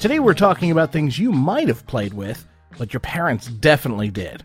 Today 0.00 0.18
we're 0.18 0.34
talking 0.34 0.70
about 0.70 0.92
things 0.92 1.18
you 1.18 1.30
might 1.30 1.68
have 1.68 1.86
played 1.86 2.14
with, 2.14 2.46
but 2.78 2.92
your 2.92 3.00
parents 3.00 3.48
definitely 3.48 4.10
did. 4.10 4.42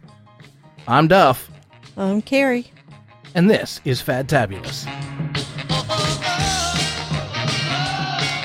I'm 0.88 1.08
Duff, 1.08 1.50
I'm 1.96 2.22
Carrie. 2.22 2.72
and 3.36 3.50
this 3.50 3.80
is 3.86 4.02
Fadtabulous. 4.04 4.86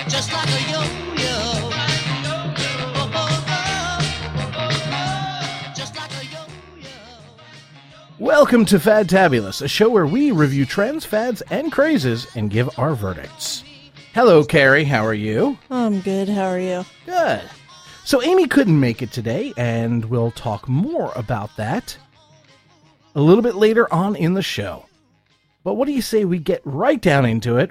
just 0.08 0.32
like 0.32 0.48
a 0.48 0.70
yo-yo. 0.70 1.70
Just 5.74 5.96
like 5.96 6.10
a 6.12 6.24
yo-yo. 6.26 6.88
Welcome 8.20 8.64
to 8.66 8.78
Fadtabulous, 8.78 9.62
a 9.62 9.68
show 9.68 9.88
where 9.88 10.06
we 10.06 10.30
review 10.30 10.64
trends, 10.64 11.04
fads, 11.04 11.42
and 11.50 11.72
crazes 11.72 12.26
and 12.36 12.50
give 12.50 12.78
our 12.78 12.94
verdicts. 12.94 13.64
Hello, 14.12 14.42
Carrie. 14.42 14.84
How 14.84 15.06
are 15.06 15.14
you? 15.14 15.56
I'm 15.70 16.00
good. 16.00 16.28
How 16.28 16.46
are 16.46 16.58
you? 16.58 16.84
Good. 17.06 17.42
So, 18.04 18.20
Amy 18.22 18.48
couldn't 18.48 18.78
make 18.80 19.02
it 19.02 19.12
today, 19.12 19.52
and 19.56 20.04
we'll 20.04 20.32
talk 20.32 20.68
more 20.68 21.12
about 21.14 21.56
that 21.56 21.96
a 23.14 23.20
little 23.20 23.42
bit 23.42 23.54
later 23.54 23.92
on 23.94 24.16
in 24.16 24.34
the 24.34 24.42
show. 24.42 24.86
But 25.62 25.74
what 25.74 25.86
do 25.86 25.92
you 25.92 26.02
say 26.02 26.24
we 26.24 26.38
get 26.38 26.60
right 26.64 27.00
down 27.00 27.24
into 27.24 27.56
it 27.56 27.70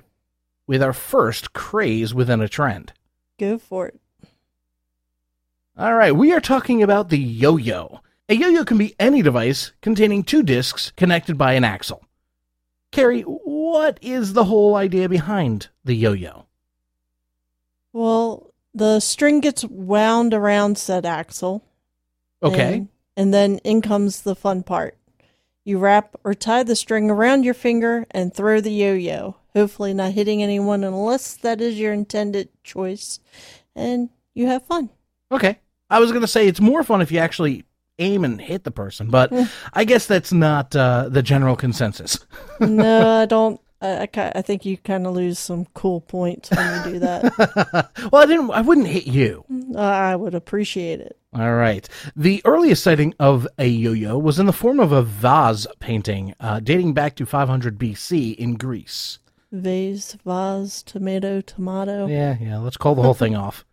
with 0.66 0.82
our 0.82 0.94
first 0.94 1.52
craze 1.52 2.14
within 2.14 2.40
a 2.40 2.48
trend? 2.48 2.94
Go 3.38 3.58
for 3.58 3.88
it. 3.88 4.00
All 5.78 5.94
right, 5.96 6.16
we 6.16 6.32
are 6.32 6.42
talking 6.42 6.82
about 6.82 7.10
the 7.10 7.18
yo 7.20 7.58
yo. 7.58 8.00
A 8.30 8.36
yo 8.36 8.48
yo 8.48 8.64
can 8.64 8.78
be 8.78 8.96
any 8.98 9.22
device 9.22 9.74
containing 9.82 10.24
two 10.24 10.44
discs 10.44 10.94
connected 10.96 11.38
by 11.38 11.54
an 11.54 11.66
axle. 11.66 12.04
Carrie, 12.92 13.22
what 13.22 14.00
is 14.02 14.34
the 14.34 14.46
whole 14.46 14.76
idea 14.76 15.08
behind 15.08 15.70
the 15.84 15.96
yo 15.96 16.14
yo? 16.14 16.46
Well, 17.94 18.54
the 18.74 19.00
string 19.00 19.40
gets 19.40 19.64
wound 19.66 20.34
around 20.34 20.78
said 20.78 21.06
axle. 21.06 21.64
Okay. 22.42 22.74
And, 22.74 22.88
and 23.16 23.34
then 23.34 23.58
in 23.60 23.82
comes 23.82 24.22
the 24.22 24.36
fun 24.36 24.64
part. 24.64 24.98
You 25.66 25.78
wrap 25.78 26.16
or 26.24 26.34
tie 26.34 26.64
the 26.64 26.76
string 26.76 27.12
around 27.12 27.44
your 27.44 27.54
finger 27.54 28.08
and 28.12 28.34
throw 28.34 28.62
the 28.62 28.72
yo 28.72 28.94
yo, 28.94 29.36
hopefully 29.54 29.94
not 29.94 30.14
hitting 30.14 30.42
anyone 30.42 30.84
unless 30.84 31.36
that 31.36 31.62
is 31.62 31.80
your 31.80 31.94
intended 31.94 32.50
choice. 32.64 33.20
And 33.76 34.10
you 34.34 34.48
have 34.48 34.66
fun. 34.66 34.90
Okay. 35.32 35.60
I 35.90 36.00
was 36.00 36.12
going 36.12 36.22
to 36.22 36.28
say 36.28 36.48
it's 36.48 36.62
more 36.62 36.84
fun 36.84 37.02
if 37.02 37.12
you 37.12 37.20
actually 37.20 37.66
aim 38.00 38.24
and 38.24 38.42
hit 38.42 38.64
the 38.64 38.72
person, 38.72 39.10
but 39.10 39.32
I 39.74 39.84
guess 39.84 40.06
that's 40.06 40.32
not 40.34 40.76
uh, 40.76 41.10
the 41.10 41.22
general 41.22 41.56
consensus. 41.56 42.20
no, 42.60 43.22
I 43.22 43.26
don't. 43.28 43.60
I, 43.82 44.10
I, 44.14 44.32
I 44.36 44.42
think 44.42 44.66
you 44.66 44.78
kind 44.78 45.08
of 45.08 45.14
lose 45.14 45.40
some 45.40 45.66
cool 45.74 46.02
points 46.02 46.50
when 46.52 46.86
you 46.86 46.94
do 46.94 47.00
that. 47.00 47.90
well, 48.12 48.22
I 48.22 48.26
didn't. 48.26 48.52
I 48.52 48.62
wouldn't 48.62 48.88
hit 48.88 49.08
you. 49.08 49.46
Uh, 49.74 49.80
I 49.80 50.16
would 50.16 50.36
appreciate 50.36 51.00
it. 51.00 51.18
All 51.34 51.54
right. 51.54 51.88
The 52.16 52.42
earliest 52.44 52.84
sighting 52.84 53.14
of 53.20 53.48
a 53.58 53.68
yo-yo 53.68 54.18
was 54.18 54.40
in 54.40 54.48
the 54.48 54.54
form 54.54 54.80
of 54.80 54.92
a 54.92 55.04
vase 55.04 55.68
painting, 55.80 56.34
uh, 56.40 56.60
dating 56.60 56.94
back 56.94 57.16
to 57.18 57.26
500 57.26 57.78
BC 57.78 58.36
in 58.36 58.56
Greece. 58.56 59.20
Vase, 59.52 60.18
vase, 60.26 60.84
tomato, 60.84 61.40
tomato. 61.42 62.08
Yeah, 62.08 62.36
yeah. 62.40 62.58
Let's 62.58 62.78
call 62.78 62.96
the 62.96 63.02
whole 63.02 63.14
thing 63.14 63.36
off. 63.36 63.64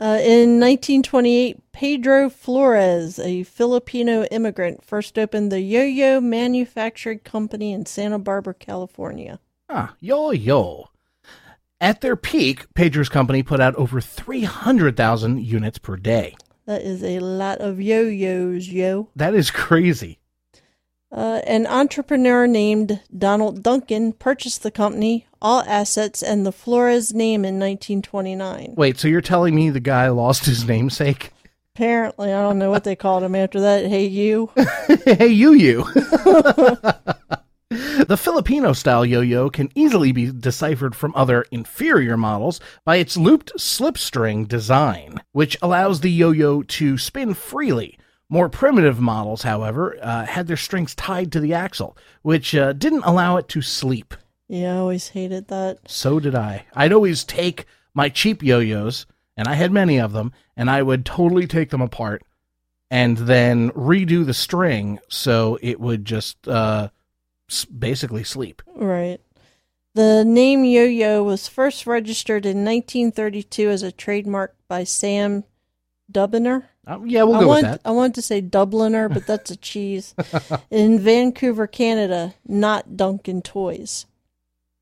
Uh, 0.00 0.20
in 0.22 0.60
1928, 0.60 1.72
Pedro 1.72 2.30
Flores, 2.30 3.18
a 3.18 3.42
Filipino 3.42 4.22
immigrant, 4.26 4.84
first 4.84 5.18
opened 5.18 5.50
the 5.50 5.60
Yo 5.60 5.82
Yo 5.82 6.20
Manufacturing 6.20 7.18
Company 7.18 7.72
in 7.72 7.84
Santa 7.84 8.20
Barbara, 8.20 8.54
California. 8.54 9.40
Ah, 9.68 9.96
yo 9.98 10.30
yo. 10.30 10.90
At 11.80 12.00
their 12.00 12.14
peak, 12.14 12.72
Pedro's 12.74 13.08
company 13.08 13.42
put 13.42 13.60
out 13.60 13.74
over 13.74 14.00
300,000 14.00 15.44
units 15.44 15.78
per 15.78 15.96
day. 15.96 16.36
That 16.66 16.82
is 16.82 17.02
a 17.02 17.18
lot 17.18 17.60
of 17.60 17.80
yo 17.80 18.02
yos, 18.02 18.68
yo. 18.68 19.08
That 19.16 19.34
is 19.34 19.50
crazy. 19.50 20.20
Uh, 21.10 21.40
an 21.46 21.66
entrepreneur 21.66 22.46
named 22.46 23.00
Donald 23.16 23.62
Duncan 23.62 24.12
purchased 24.12 24.62
the 24.62 24.70
company, 24.70 25.26
all 25.40 25.62
assets, 25.62 26.22
and 26.22 26.44
the 26.44 26.52
Flores 26.52 27.14
name 27.14 27.46
in 27.46 27.58
1929. 27.58 28.74
Wait, 28.76 28.98
so 28.98 29.08
you're 29.08 29.22
telling 29.22 29.54
me 29.54 29.70
the 29.70 29.80
guy 29.80 30.08
lost 30.08 30.44
his 30.44 30.66
namesake? 30.66 31.32
Apparently, 31.74 32.32
I 32.32 32.42
don't 32.42 32.58
know 32.58 32.70
what 32.70 32.84
they 32.84 32.96
called 32.96 33.22
him 33.22 33.34
after 33.34 33.60
that. 33.60 33.86
Hey, 33.86 34.04
you. 34.04 34.50
hey, 35.04 35.28
you, 35.28 35.52
you. 35.54 35.84
the 37.70 38.18
Filipino 38.18 38.72
style 38.72 39.06
yo 39.06 39.20
yo 39.20 39.48
can 39.48 39.70
easily 39.74 40.12
be 40.12 40.30
deciphered 40.30 40.94
from 40.94 41.12
other 41.14 41.46
inferior 41.50 42.16
models 42.16 42.60
by 42.84 42.96
its 42.96 43.16
looped 43.16 43.52
slipstring 43.56 44.46
design, 44.46 45.22
which 45.32 45.56
allows 45.62 46.00
the 46.00 46.10
yo 46.10 46.32
yo 46.32 46.62
to 46.62 46.98
spin 46.98 47.32
freely. 47.32 47.98
More 48.30 48.48
primitive 48.48 49.00
models, 49.00 49.42
however, 49.42 49.96
uh, 50.02 50.26
had 50.26 50.46
their 50.46 50.56
strings 50.56 50.94
tied 50.94 51.32
to 51.32 51.40
the 51.40 51.54
axle, 51.54 51.96
which 52.22 52.54
uh, 52.54 52.74
didn't 52.74 53.04
allow 53.04 53.36
it 53.38 53.48
to 53.48 53.62
sleep. 53.62 54.14
Yeah, 54.48 54.74
I 54.74 54.78
always 54.78 55.08
hated 55.08 55.48
that. 55.48 55.78
So 55.86 56.20
did 56.20 56.34
I. 56.34 56.66
I'd 56.74 56.92
always 56.92 57.24
take 57.24 57.64
my 57.94 58.08
cheap 58.08 58.42
yo 58.42 58.58
yo's, 58.58 59.06
and 59.36 59.48
I 59.48 59.54
had 59.54 59.72
many 59.72 59.98
of 59.98 60.12
them, 60.12 60.32
and 60.56 60.70
I 60.70 60.82
would 60.82 61.06
totally 61.06 61.46
take 61.46 61.70
them 61.70 61.80
apart 61.80 62.22
and 62.90 63.18
then 63.18 63.70
redo 63.72 64.24
the 64.24 64.32
string 64.34 64.98
so 65.08 65.58
it 65.60 65.78
would 65.78 66.04
just 66.06 66.48
uh, 66.48 66.88
s- 67.50 67.66
basically 67.66 68.24
sleep. 68.24 68.62
Right. 68.74 69.20
The 69.94 70.24
name 70.24 70.64
yo 70.64 70.84
yo 70.84 71.22
was 71.22 71.48
first 71.48 71.86
registered 71.86 72.46
in 72.46 72.64
1932 72.64 73.68
as 73.68 73.82
a 73.82 73.92
trademark 73.92 74.56
by 74.68 74.84
Sam 74.84 75.44
Dubliner. 76.10 76.64
Uh, 76.86 77.00
yeah, 77.04 77.22
we'll 77.22 77.36
I 77.36 77.40
go 77.40 77.48
want, 77.48 77.62
with 77.62 77.72
that. 77.72 77.80
I 77.84 77.90
wanted 77.90 78.14
to 78.14 78.22
say 78.22 78.40
Dubliner, 78.40 79.12
but 79.12 79.26
that's 79.26 79.50
a 79.50 79.56
cheese. 79.56 80.14
in 80.70 80.98
Vancouver, 80.98 81.66
Canada, 81.66 82.34
not 82.46 82.96
Duncan 82.96 83.42
Toys. 83.42 84.06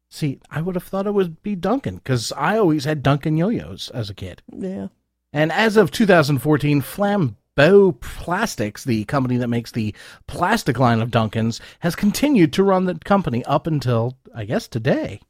See, 0.09 0.41
I 0.51 0.63
would 0.63 0.77
have 0.77 0.85
thought 0.85 1.07
it 1.07 1.15
would 1.15 1.43
be 1.43 1.57
Duncan 1.57 1.97
because 1.97 2.33
I 2.33 2.59
always 2.59 2.85
had 2.85 3.03
Duncan 3.03 3.37
yo 3.37 3.49
yo's 3.49 3.91
as 3.91 4.09
a 4.09 4.15
kid. 4.15 4.43
Yeah. 4.57 4.89
And 5.33 5.53
as 5.53 5.77
of 5.77 5.91
2014, 5.91 6.81
Flambeau 6.81 8.01
Plastics, 8.01 8.85
the 8.85 9.05
company 9.05 9.37
that 9.37 9.49
makes 9.49 9.73
the 9.73 9.95
plastic 10.27 10.79
line 10.79 11.01
of 11.01 11.11
Duncans, 11.11 11.61
has 11.81 11.97
continued 11.97 12.53
to 12.55 12.63
run 12.63 12.85
the 12.85 12.95
company 12.95 13.45
up 13.45 13.67
until, 13.67 14.17
I 14.35 14.45
guess, 14.45 14.69
today. 14.69 15.21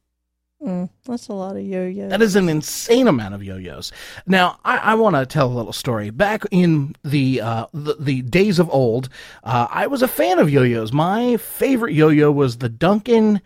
Mm, 0.61 0.89
that's 1.05 1.27
a 1.27 1.33
lot 1.33 1.55
of 1.55 1.61
yo-yos. 1.61 2.09
That 2.09 2.21
is 2.21 2.35
an 2.35 2.49
insane 2.49 3.07
amount 3.07 3.35
of 3.35 3.43
yo-yos. 3.43 3.91
Now, 4.25 4.59
I, 4.65 4.77
I 4.77 4.93
want 4.95 5.15
to 5.15 5.25
tell 5.25 5.47
a 5.47 5.53
little 5.53 5.73
story. 5.73 6.09
Back 6.09 6.43
in 6.49 6.95
the 7.03 7.41
uh, 7.41 7.67
the, 7.73 7.95
the 7.99 8.21
days 8.23 8.57
of 8.57 8.67
old, 8.71 9.07
uh, 9.43 9.67
I 9.69 9.85
was 9.85 10.01
a 10.01 10.07
fan 10.07 10.39
of 10.39 10.49
yo-yos. 10.49 10.91
My 10.91 11.37
favorite 11.37 11.93
yo-yo 11.93 12.31
was 12.31 12.57
the 12.57 12.69
Duncan 12.69 13.41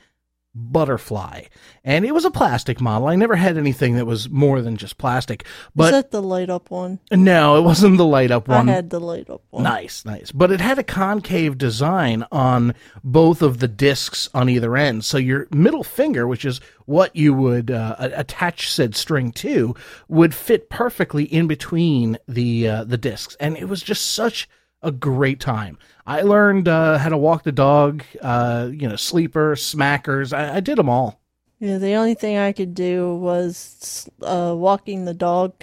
Butterfly, 0.53 1.43
and 1.83 2.03
it 2.03 2.13
was 2.13 2.25
a 2.25 2.31
plastic 2.31 2.81
model. 2.81 3.07
I 3.07 3.15
never 3.15 3.37
had 3.37 3.57
anything 3.57 3.95
that 3.95 4.05
was 4.05 4.29
more 4.29 4.61
than 4.61 4.75
just 4.75 4.97
plastic. 4.97 5.45
But 5.73 5.91
that 5.91 6.11
the 6.11 6.21
light 6.21 6.49
up 6.49 6.69
one? 6.69 6.99
no, 7.09 7.55
it 7.57 7.61
wasn't 7.61 7.97
the 7.97 8.05
light 8.05 8.31
up 8.31 8.49
one. 8.49 8.67
I 8.67 8.73
had 8.73 8.89
the 8.89 8.99
light 8.99 9.29
up 9.29 9.43
one. 9.49 9.63
Nice, 9.63 10.03
nice. 10.03 10.31
But 10.33 10.51
it 10.51 10.59
had 10.59 10.77
a 10.77 10.83
concave 10.83 11.57
design 11.57 12.25
on 12.33 12.75
both 13.01 13.41
of 13.41 13.59
the 13.59 13.69
discs 13.69 14.29
on 14.33 14.49
either 14.49 14.75
end. 14.75 15.05
So 15.05 15.17
your 15.17 15.47
middle 15.51 15.85
finger, 15.85 16.27
which 16.27 16.43
is 16.43 16.59
what 16.85 17.15
you 17.15 17.33
would 17.33 17.71
uh, 17.71 17.95
attach 17.97 18.69
said 18.69 18.93
string 18.95 19.31
to, 19.33 19.73
would 20.09 20.35
fit 20.35 20.69
perfectly 20.69 21.23
in 21.23 21.47
between 21.47 22.17
the 22.27 22.67
uh, 22.67 22.83
the 22.83 22.97
discs, 22.97 23.37
and 23.39 23.55
it 23.55 23.69
was 23.69 23.81
just 23.81 24.11
such 24.11 24.49
a 24.81 24.91
great 24.91 25.39
time. 25.39 25.77
I 26.05 26.21
learned 26.21 26.67
uh, 26.67 26.97
how 26.97 27.09
to 27.09 27.17
walk 27.17 27.43
the 27.43 27.51
dog, 27.51 28.03
uh, 28.21 28.69
you 28.71 28.87
know, 28.87 28.95
sleeper, 28.95 29.55
smackers. 29.55 30.35
I, 30.35 30.57
I 30.57 30.59
did 30.59 30.77
them 30.77 30.89
all. 30.89 31.21
Yeah, 31.59 31.77
the 31.77 31.93
only 31.93 32.15
thing 32.15 32.37
I 32.37 32.53
could 32.53 32.73
do 32.73 33.15
was 33.15 34.09
uh, 34.23 34.53
walking 34.57 35.05
the 35.05 35.13
dog, 35.13 35.53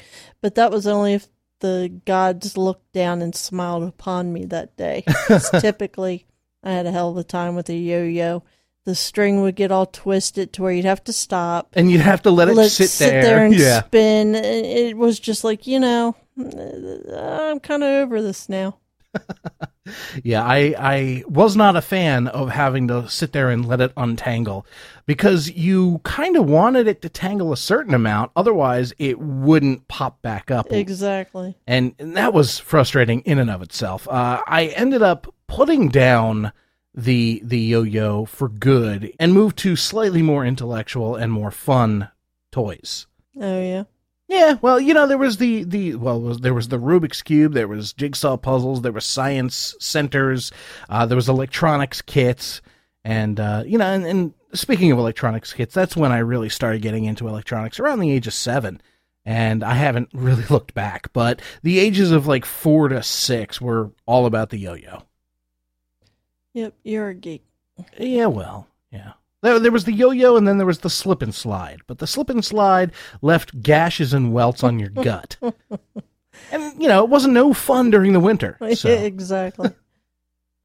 but 0.41 0.55
that 0.55 0.71
was 0.71 0.87
only 0.87 1.15
if 1.15 1.27
the 1.59 1.93
gods 2.07 2.57
looked 2.57 2.93
down 2.93 3.21
and 3.21 3.35
smiled 3.35 3.83
upon 3.83 4.33
me 4.33 4.45
that 4.45 4.77
day. 4.77 5.05
typically, 5.59 6.25
I 6.63 6.71
had 6.71 6.87
a 6.87 6.93
hell 6.93 7.11
of 7.11 7.17
a 7.17 7.25
time 7.25 7.57
with 7.57 7.69
a 7.69 7.75
yo-yo. 7.75 8.45
The 8.85 8.95
string 8.95 9.43
would 9.43 9.57
get 9.57 9.73
all 9.73 9.87
twisted 9.87 10.53
to 10.53 10.63
where 10.63 10.71
you'd 10.73 10.85
have 10.85 11.03
to 11.05 11.13
stop, 11.13 11.71
And 11.75 11.91
you'd 11.91 12.01
have 12.01 12.23
to 12.23 12.31
let 12.31 12.49
it 12.49 12.55
let 12.55 12.71
sit, 12.71 12.97
there. 13.01 13.45
and 13.45 13.55
yeah. 13.55 13.83
spin. 13.83 14.37
It 14.37 14.97
was 14.97 15.19
just 15.19 15.43
like 15.43 15.67
you 15.67 15.81
know, 15.81 16.15
uh, 16.41 17.51
I'm 17.51 17.59
kind 17.61 17.83
of 17.83 17.89
over 17.89 18.23
this 18.23 18.49
now. 18.49 18.79
Yeah, 20.23 20.45
I, 20.45 20.75
I 20.79 21.25
was 21.27 21.57
not 21.57 21.77
a 21.77 21.83
fan 21.83 22.29
of 22.29 22.51
having 22.51 22.89
to 22.89 23.09
sit 23.09 23.33
there 23.33 23.51
and 23.51 23.67
let 23.67 23.81
it 23.81 23.93
untangle 23.97 24.67
because 25.07 25.51
you 25.51 26.01
kind 26.05 26.37
of 26.37 26.49
wanted 26.49 26.87
it 26.87 27.03
to 27.03 27.09
tangle 27.09 27.53
a 27.53 27.57
certain 27.57 27.95
amount. 27.95 28.33
Otherwise, 28.37 28.93
it 28.99 29.19
wouldn't 29.19 29.89
pop 29.89 30.21
back 30.23 30.51
up. 30.51 30.73
Exactly. 30.73 31.57
And, 31.67 31.95
and 31.99 32.17
that 32.17 32.33
was 32.33 32.59
frustrating 32.59 33.21
in 33.23 33.39
and 33.39 33.51
of 33.51 33.63
itself. 33.63 34.09
Uh, 34.09 34.43
I 34.47 34.67
ended 34.67 35.03
up 35.03 35.33
putting 35.47 35.89
down 35.89 36.53
the 36.95 37.41
the 37.45 37.61
yo-yo 37.61 38.25
for 38.25 38.49
good 38.49 39.13
and 39.21 39.33
moved 39.33 39.57
to 39.59 39.77
slightly 39.77 40.21
more 40.21 40.45
intellectual 40.45 41.15
and 41.15 41.31
more 41.31 41.51
fun 41.51 42.09
toys. 42.51 43.07
Oh 43.41 43.61
yeah. 43.61 43.85
Yeah, 44.29 44.59
well, 44.61 44.79
you 44.79 44.93
know, 44.93 45.07
there 45.07 45.17
was 45.17 45.39
the 45.39 45.65
the 45.65 45.95
well, 45.95 46.21
was 46.21 46.41
there 46.41 46.53
was 46.53 46.69
the 46.69 46.79
Rubik's 46.79 47.23
cube, 47.23 47.55
there 47.55 47.67
was 47.67 47.95
jigsaw 47.95 48.37
puzzles, 48.37 48.83
there 48.83 48.93
were 48.93 49.01
science 49.01 49.75
centers, 49.81 50.53
uh, 50.91 51.07
there 51.07 51.17
was 51.17 51.31
electronics 51.31 52.03
kits, 52.03 52.61
and 53.05 53.41
uh, 53.41 53.65
you 53.67 53.79
know, 53.79 53.87
and, 53.87 54.05
and 54.05 54.35
speaking 54.53 54.93
of 54.93 54.99
electronics 54.99 55.55
kits, 55.55 55.75
that's 55.75 55.97
when 55.97 56.13
I 56.13 56.19
really 56.19 56.51
started 56.51 56.83
getting 56.83 57.07
into 57.07 57.27
electronics 57.27 57.81
around 57.81 58.01
the 58.01 58.11
age 58.11 58.27
of 58.27 58.35
seven, 58.35 58.83
and 59.25 59.65
I 59.65 59.73
haven't 59.73 60.11
really 60.13 60.45
looked 60.51 60.75
back. 60.75 61.11
But 61.15 61.41
the 61.63 61.79
ages 61.79 62.11
of 62.11 62.27
like 62.27 62.45
four 62.45 62.89
to 62.89 63.03
six 63.03 63.63
were 63.63 63.93
all 64.05 64.27
about 64.27 64.51
the 64.51 64.59
yo-yo. 64.59 65.05
Yep, 66.53 66.75
you're 66.83 67.09
a 67.09 67.15
geek. 67.15 67.45
Yeah, 67.99 68.27
well, 68.27 68.67
yeah. 68.91 69.13
There, 69.43 69.59
there 69.59 69.73
was 69.73 69.85
the 69.85 69.93
yo-yo, 69.93 70.37
and 70.37 70.49
then 70.49 70.59
there 70.59 70.67
was 70.67 70.81
the 70.81 70.91
slip 70.91 71.23
and 71.23 71.35
slide. 71.35 71.81
But 71.87 71.99
the 71.99 72.07
slip 72.07 72.31
and 72.31 72.45
slide 72.45 72.93
left 73.23 73.63
gashes 73.63 74.13
and 74.13 74.33
welts 74.33 74.65
on 74.65 74.79
your 74.79 74.91
gut, 74.91 75.37
and 76.53 76.83
you 76.83 76.89
know 76.89 77.05
it 77.05 77.11
wasn't 77.11 77.35
no 77.35 77.53
fun 77.53 77.91
during 77.91 78.13
the 78.13 78.21
winter. 78.21 78.59
So. 78.75 78.89
exactly. 78.89 79.71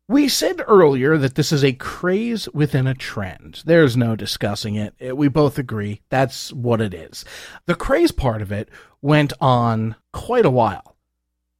We 0.09 0.27
said 0.27 0.61
earlier 0.67 1.17
that 1.17 1.35
this 1.35 1.53
is 1.53 1.63
a 1.63 1.71
craze 1.71 2.49
within 2.53 2.87
a 2.87 2.93
trend. 2.93 3.63
There's 3.65 3.95
no 3.95 4.17
discussing 4.17 4.75
it. 4.75 5.15
We 5.15 5.29
both 5.29 5.57
agree 5.57 6.01
that's 6.09 6.51
what 6.51 6.81
it 6.81 6.93
is. 6.93 7.23
The 7.67 7.73
craze 7.73 8.11
part 8.11 8.41
of 8.41 8.51
it 8.51 8.67
went 9.01 9.31
on 9.39 9.95
quite 10.11 10.45
a 10.45 10.51
while. 10.51 10.97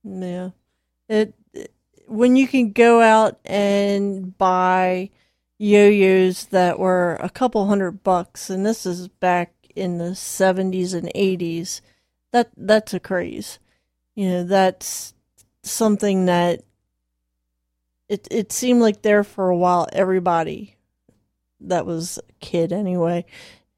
Yeah. 0.03 0.49
It 1.07 1.33
when 2.07 2.35
you 2.35 2.47
can 2.47 2.71
go 2.73 3.01
out 3.01 3.39
and 3.45 4.37
buy 4.37 5.09
yo-yos 5.63 6.45
that 6.47 6.77
were 6.77 7.15
a 7.21 7.29
couple 7.29 7.65
hundred 7.67 8.03
bucks 8.03 8.49
and 8.49 8.65
this 8.65 8.85
is 8.85 9.07
back 9.07 9.53
in 9.75 9.97
the 9.97 10.11
70s 10.11 10.93
and 10.93 11.09
80s 11.15 11.79
that 12.33 12.49
that's 12.57 12.93
a 12.93 12.99
craze. 12.99 13.59
You 14.15 14.29
know, 14.29 14.43
that's 14.43 15.13
something 15.61 16.25
that 16.25 16.63
it 18.09 18.27
it 18.29 18.51
seemed 18.51 18.81
like 18.81 19.01
there 19.01 19.23
for 19.23 19.49
a 19.49 19.55
while 19.55 19.87
everybody 19.93 20.75
that 21.61 21.85
was 21.85 22.17
a 22.17 22.33
kid 22.45 22.73
anyway 22.73 23.23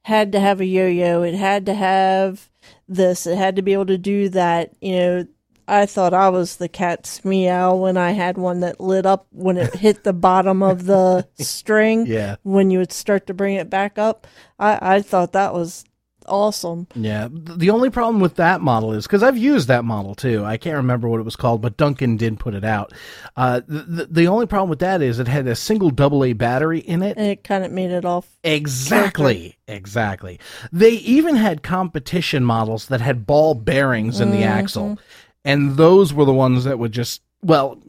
had 0.02 0.32
to 0.32 0.40
have 0.40 0.62
a 0.62 0.66
yo-yo. 0.66 1.22
It 1.22 1.36
had 1.36 1.68
to 1.68 1.76
have 1.76 2.50
this. 2.88 3.28
It 3.28 3.38
had 3.38 3.58
to 3.58 3.62
be 3.62 3.74
able 3.74 3.86
to 3.88 3.98
do 4.00 4.30
that. 4.30 4.74
You 4.82 4.96
know 4.96 5.28
i 5.68 5.86
thought 5.86 6.14
i 6.14 6.30
was 6.30 6.58
the 6.58 6.68
cat's 6.70 7.24
meow 7.26 7.76
when 7.76 7.98
i 7.98 8.12
had 8.12 8.38
one 8.38 8.60
that 8.62 8.80
lit 8.80 9.06
up 9.06 9.28
when 9.32 9.58
it 9.58 9.74
hit 9.76 10.04
the 10.04 10.14
bottom 10.14 10.62
of 10.64 10.86
the 10.86 11.28
string 11.40 12.06
Yeah. 12.06 12.36
when 12.44 12.72
you 12.72 12.80
would 12.80 12.92
start 12.94 13.28
to 13.28 13.34
bring 13.34 13.56
it 13.56 13.70
back 13.70 13.98
up 13.98 14.28
i 14.60 14.96
i 14.98 15.02
thought 15.02 15.34
that 15.34 15.54
was 15.54 15.84
awesome 16.28 16.88
Yeah. 16.96 17.28
The 17.32 17.70
only 17.70 17.92
problem 17.92 18.20
with 18.20 18.38
that 18.38 18.60
model 18.60 18.94
is 18.94 19.06
because 19.06 19.22
I've 19.22 19.38
used 19.38 19.68
that 19.68 19.86
model 19.86 20.16
too. 20.16 20.44
I 20.44 20.58
can't 20.58 20.78
remember 20.78 21.08
what 21.08 21.20
it 21.20 21.24
was 21.24 21.36
called, 21.36 21.62
but 21.62 21.78
Duncan 21.78 22.18
did 22.18 22.40
put 22.40 22.56
it 22.56 22.64
out. 22.64 22.94
Uh, 23.38 23.62
the, 23.68 23.84
the, 23.84 24.06
the 24.08 24.28
only 24.28 24.48
problem 24.48 24.68
with 24.72 24.80
that 24.80 25.04
is 25.04 25.20
it 25.20 25.28
had 25.28 25.46
a 25.46 25.56
single 25.56 25.92
double 25.92 26.24
A 26.26 26.34
battery 26.34 26.80
in 26.80 27.04
it. 27.04 27.16
and 27.18 27.28
it 27.28 27.44
kind 27.44 27.64
of 27.64 27.72
made 27.72 27.92
it 27.92 28.06
all 28.06 28.26
Exactly. 28.44 29.56
Exactly. 29.68 30.40
They 30.72 30.94
even 30.94 31.36
had 31.36 31.62
competition 31.62 32.44
models 32.44 32.88
that 32.88 33.02
had 33.02 33.28
ball 33.28 33.54
bearings 33.54 34.20
in 34.20 34.32
the 34.32 34.44
axle. 34.44 34.98
And 35.46 35.78
those 35.78 36.14
were 36.14 36.26
the 36.26 36.34
ones 36.34 36.66
that 36.66 36.80
would 36.80 36.92
just, 36.92 37.22
well, 37.42 37.80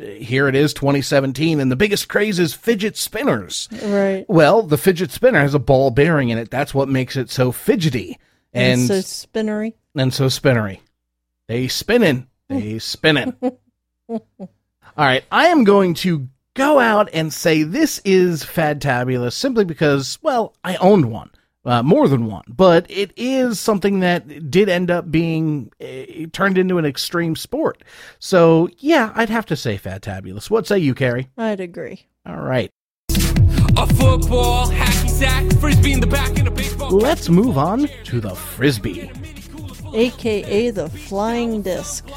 here 0.00 0.48
it 0.48 0.54
is 0.54 0.74
2017 0.74 1.60
and 1.60 1.70
the 1.70 1.76
biggest 1.76 2.08
craze 2.08 2.38
is 2.38 2.54
fidget 2.54 2.96
spinners. 2.96 3.68
right 3.82 4.24
Well, 4.28 4.62
the 4.62 4.78
fidget 4.78 5.10
spinner 5.10 5.38
has 5.38 5.54
a 5.54 5.58
ball 5.58 5.90
bearing 5.90 6.30
in 6.30 6.38
it. 6.38 6.50
That's 6.50 6.74
what 6.74 6.88
makes 6.88 7.14
it 7.16 7.30
so 7.30 7.52
fidgety 7.52 8.18
and 8.52 8.80
and 8.80 8.88
so 8.88 9.00
spinnery 9.02 9.74
and 9.94 10.12
so 10.12 10.28
spinnery. 10.28 10.80
They 11.46 11.68
spinning. 11.68 12.26
They 12.48 12.78
spinning. 12.78 13.34
All 14.08 14.20
right, 14.96 15.24
I 15.30 15.46
am 15.46 15.64
going 15.64 15.94
to 15.94 16.28
go 16.54 16.78
out 16.78 17.08
and 17.12 17.32
say 17.32 17.62
this 17.62 18.00
is 18.04 18.44
fad 18.44 18.80
Fadtabulous 18.80 19.32
simply 19.32 19.64
because, 19.64 20.18
well, 20.22 20.54
I 20.64 20.76
owned 20.76 21.10
one. 21.10 21.30
Uh, 21.64 21.80
more 21.80 22.08
than 22.08 22.26
one, 22.26 22.42
but 22.48 22.84
it 22.90 23.12
is 23.16 23.60
something 23.60 24.00
that 24.00 24.50
did 24.50 24.68
end 24.68 24.90
up 24.90 25.12
being 25.12 25.70
uh, 25.80 26.26
turned 26.32 26.58
into 26.58 26.76
an 26.76 26.84
extreme 26.84 27.36
sport. 27.36 27.84
So, 28.18 28.68
yeah, 28.78 29.12
I'd 29.14 29.30
have 29.30 29.46
to 29.46 29.54
say 29.54 29.78
Fadtabulous. 29.78 30.50
What 30.50 30.66
say 30.66 30.78
you, 30.78 30.92
Carrie? 30.92 31.30
i'd 31.38 31.60
agree 31.60 32.08
All 32.26 32.40
right. 32.40 32.68
A 33.10 33.86
football, 33.86 34.66
hacky 34.66 35.08
sack, 35.08 35.44
frisbee 35.60 35.92
in 35.92 36.00
the 36.00 36.06
back, 36.08 36.36
and 36.36 36.48
a 36.48 36.50
baseball. 36.50 36.90
Let's 36.90 37.28
move 37.28 37.56
on 37.56 37.88
to 38.04 38.20
the 38.20 38.34
Frisbee. 38.34 39.10
aka 39.94 40.70
the 40.70 40.88
flying 40.88 41.62
disc. 41.62 42.08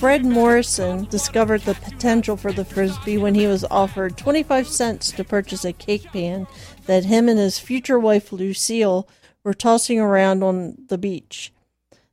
Fred 0.00 0.24
Morrison 0.24 1.04
discovered 1.10 1.60
the 1.60 1.74
potential 1.74 2.34
for 2.34 2.52
the 2.52 2.64
frisbee 2.64 3.18
when 3.18 3.34
he 3.34 3.46
was 3.46 3.66
offered 3.70 4.16
25 4.16 4.66
cents 4.66 5.12
to 5.12 5.22
purchase 5.24 5.62
a 5.62 5.74
cake 5.74 6.04
pan 6.04 6.46
that 6.86 7.04
him 7.04 7.28
and 7.28 7.38
his 7.38 7.58
future 7.58 7.98
wife 7.98 8.32
Lucille 8.32 9.06
were 9.44 9.52
tossing 9.52 10.00
around 10.00 10.42
on 10.42 10.74
the 10.88 10.96
beach. 10.96 11.52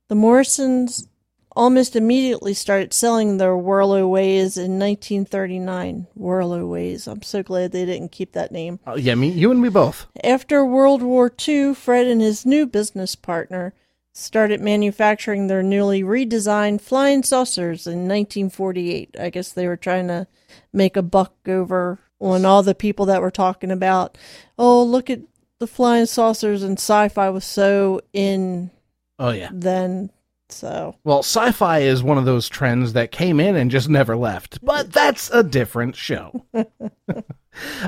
The 0.10 0.16
Morrisons 0.16 1.08
almost 1.56 1.96
immediately 1.96 2.54
started 2.54 2.94
selling 2.94 3.38
their 3.38 3.56
Whirlo 3.56 4.10
Ways 4.10 4.58
in 4.58 4.78
1939. 4.78 6.08
Whirlo 6.20 6.68
Ways. 6.68 7.08
I'm 7.08 7.22
so 7.22 7.42
glad 7.42 7.72
they 7.72 7.86
didn't 7.86 8.12
keep 8.12 8.34
that 8.34 8.52
name. 8.52 8.82
Uh, 8.86 8.96
yeah, 8.96 9.16
me, 9.16 9.30
you 9.30 9.50
and 9.50 9.62
me 9.62 9.70
both. 9.70 10.08
After 10.26 10.66
World 10.66 11.02
War 11.02 11.32
II, 11.48 11.74
Fred 11.74 12.06
and 12.06 12.20
his 12.20 12.46
new 12.46 12.68
business 12.68 13.16
partner 13.16 13.74
started 14.18 14.60
manufacturing 14.60 15.46
their 15.48 15.62
newly 15.62 16.02
redesigned 16.02 16.82
flying 16.82 17.22
saucers 17.24 17.86
in 17.86 18.08
1948. 18.08 19.16
I 19.20 19.30
guess 19.30 19.52
they 19.52 19.68
were 19.68 19.78
trying 19.78 20.08
to 20.08 20.28
make 20.74 20.98
a 20.98 21.02
buck 21.04 21.34
over 21.48 22.00
on 22.20 22.44
all 22.46 22.64
the 22.64 22.74
people 22.74 23.06
that 23.06 23.22
were 23.22 23.30
talking 23.30 23.70
about, 23.70 24.18
oh, 24.58 24.84
look 24.84 25.10
at 25.10 25.22
the 25.60 25.68
flying 25.68 26.08
saucers, 26.08 26.64
and 26.64 26.78
sci 26.80 27.10
fi 27.10 27.30
was 27.30 27.46
so 27.46 28.02
in 28.12 28.72
Oh, 29.20 29.30
yeah. 29.32 29.50
then. 29.52 30.10
So, 30.50 30.96
Well, 31.04 31.20
sci 31.20 31.52
fi 31.52 31.80
is 31.80 32.02
one 32.02 32.18
of 32.18 32.26
those 32.26 32.48
trends 32.48 32.94
that 32.94 33.12
came 33.12 33.40
in 33.40 33.56
and 33.56 33.70
just 33.70 33.90
never 33.90 34.16
left, 34.16 34.64
but 34.64 34.92
that's 34.92 35.30
a 35.32 35.44
different 35.44 35.96
show. 35.96 36.46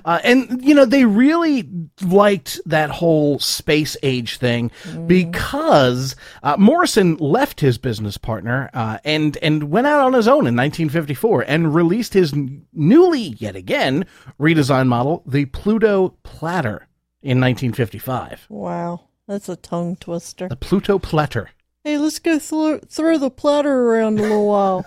uh, 0.05 0.19
and, 0.23 0.63
you 0.63 0.75
know, 0.75 0.85
they 0.85 1.05
really 1.05 1.69
liked 2.01 2.59
that 2.65 2.89
whole 2.89 3.39
space 3.39 3.95
age 4.03 4.37
thing 4.37 4.71
because 5.07 6.15
uh, 6.43 6.57
Morrison 6.57 7.15
left 7.17 7.61
his 7.61 7.77
business 7.77 8.17
partner 8.17 8.69
uh, 8.73 8.97
and, 9.05 9.37
and 9.37 9.71
went 9.71 9.87
out 9.87 10.01
on 10.01 10.13
his 10.13 10.27
own 10.27 10.45
in 10.47 10.55
1954 10.55 11.45
and 11.47 11.73
released 11.73 12.13
his 12.13 12.33
newly, 12.73 13.21
yet 13.21 13.55
again, 13.55 14.05
redesigned 14.39 14.87
model, 14.87 15.23
the 15.25 15.45
Pluto 15.45 16.15
Platter, 16.23 16.87
in 17.21 17.39
1955. 17.39 18.47
wow, 18.49 19.01
that's 19.27 19.49
a 19.49 19.55
tongue 19.55 19.95
twister. 19.97 20.47
The 20.47 20.55
Pluto 20.55 20.97
Platter. 20.99 21.49
Hey, 21.89 21.97
let's 21.97 22.19
go 22.19 22.37
thro- 22.37 22.77
throw 22.87 23.17
the 23.17 23.31
platter 23.31 23.87
around 23.87 24.19
a 24.19 24.21
little 24.21 24.45
while. 24.45 24.85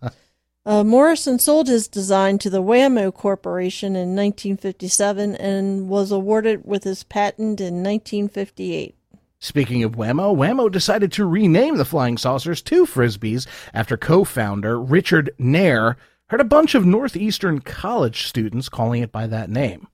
uh, 0.64 0.82
Morrison 0.82 1.38
sold 1.38 1.68
his 1.68 1.88
design 1.88 2.38
to 2.38 2.48
the 2.48 2.62
Wham-O 2.62 3.12
Corporation 3.12 3.88
in 3.88 4.16
1957 4.16 5.36
and 5.36 5.90
was 5.90 6.10
awarded 6.10 6.64
with 6.64 6.84
his 6.84 7.04
patent 7.04 7.60
in 7.60 7.82
1958. 7.82 8.96
Speaking 9.38 9.84
of 9.84 9.96
Wham-O, 9.96 10.32
Wham-O 10.32 10.70
decided 10.70 11.12
to 11.12 11.26
rename 11.26 11.76
the 11.76 11.84
flying 11.84 12.16
saucers 12.16 12.62
to 12.62 12.86
Frisbees 12.86 13.46
after 13.74 13.98
co-founder 13.98 14.80
Richard 14.80 15.30
Knerr 15.38 15.96
heard 16.28 16.40
a 16.40 16.44
bunch 16.44 16.74
of 16.74 16.86
Northeastern 16.86 17.60
college 17.60 18.26
students 18.26 18.70
calling 18.70 19.02
it 19.02 19.12
by 19.12 19.26
that 19.26 19.50
name. 19.50 19.86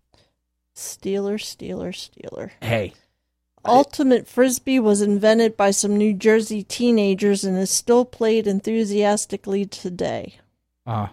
Steeler, 0.77 1.35
Steeler, 1.35 1.93
Steeler. 1.93 2.53
Hey, 2.63 2.93
Ultimate 3.65 4.27
Frisbee 4.29 4.79
was 4.79 5.01
invented 5.01 5.57
by 5.57 5.71
some 5.71 5.97
New 5.97 6.13
Jersey 6.13 6.63
teenagers 6.63 7.45
and 7.45 7.57
is 7.57 7.71
still 7.71 8.05
played 8.05 8.47
enthusiastically 8.47 9.65
today. 9.65 10.39
uh, 10.87 11.09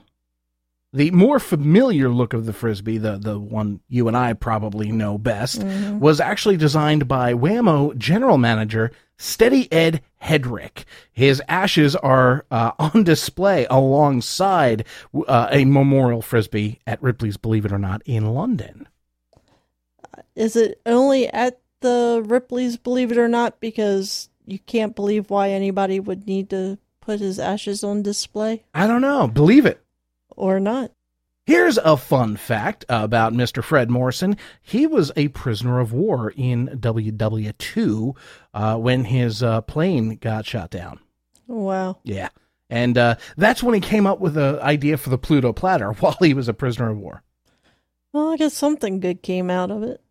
the 0.93 1.11
more 1.11 1.39
familiar 1.39 2.09
look 2.09 2.33
of 2.33 2.45
the 2.45 2.51
Frisbee, 2.51 2.97
the, 2.97 3.17
the 3.17 3.39
one 3.39 3.79
you 3.87 4.09
and 4.09 4.17
I 4.17 4.33
probably 4.33 4.91
know 4.91 5.17
best, 5.17 5.63
was 5.63 6.19
actually 6.19 6.57
designed 6.57 7.07
by 7.07 7.33
Wham-O 7.33 7.93
general 7.93 8.37
manager 8.37 8.91
Steady 9.17 9.71
Ed 9.71 10.01
Headrick. 10.21 10.83
His 11.13 11.41
ashes 11.47 11.95
are 11.95 12.45
uh, 12.51 12.71
on 12.79 13.05
display 13.05 13.65
alongside 13.69 14.85
uh, 15.27 15.47
a 15.49 15.63
memorial 15.63 16.21
Frisbee 16.21 16.79
at 16.85 17.01
Ripley's, 17.01 17.37
believe 17.37 17.63
it 17.63 17.71
or 17.71 17.79
not, 17.79 18.01
in 18.05 18.33
London. 18.33 18.89
Is 20.35 20.57
it 20.57 20.81
only 20.85 21.27
at 21.27 21.60
the 21.81 22.23
Ripley's, 22.25 22.77
believe 22.77 23.11
it 23.11 23.17
or 23.17 23.27
not, 23.27 23.59
because 23.59 24.29
you 24.45 24.59
can't 24.59 24.95
believe 24.95 25.29
why 25.29 25.49
anybody 25.49 25.99
would 25.99 26.25
need 26.27 26.49
to 26.51 26.77
put 26.99 27.19
his 27.19 27.39
ashes 27.39 27.83
on 27.83 28.01
display 28.03 28.63
I 28.73 28.87
don't 28.87 29.01
know. 29.01 29.27
Believe 29.27 29.65
it. 29.65 29.81
or 30.29 30.59
not? 30.59 30.91
Here's 31.47 31.77
a 31.79 31.97
fun 31.97 32.37
fact 32.37 32.85
about 32.87 33.33
Mr. 33.33 33.63
Fred 33.63 33.89
Morrison. 33.89 34.37
He 34.61 34.85
was 34.85 35.11
a 35.15 35.29
prisoner 35.29 35.79
of 35.79 35.91
war 35.91 36.31
in 36.37 36.67
WW2 36.67 38.15
uh, 38.53 38.77
when 38.77 39.05
his 39.05 39.41
uh, 39.43 39.61
plane 39.61 40.17
got 40.17 40.45
shot 40.45 40.69
down. 40.69 40.99
Wow. 41.47 41.97
Yeah. 42.03 42.29
And 42.69 42.97
uh, 42.97 43.15
that's 43.35 43.61
when 43.63 43.73
he 43.73 43.81
came 43.81 44.05
up 44.07 44.19
with 44.19 44.35
the 44.35 44.59
idea 44.61 44.97
for 44.97 45.09
the 45.09 45.17
Pluto 45.17 45.51
platter 45.51 45.91
while 45.99 46.15
he 46.19 46.33
was 46.33 46.47
a 46.47 46.53
prisoner 46.53 46.91
of 46.91 46.97
war. 46.99 47.23
Well, 48.13 48.31
I 48.33 48.37
guess 48.37 48.53
something 48.53 48.99
good 48.99 49.21
came 49.23 49.49
out 49.49 49.71
of 49.71 49.83
it. 49.83 50.01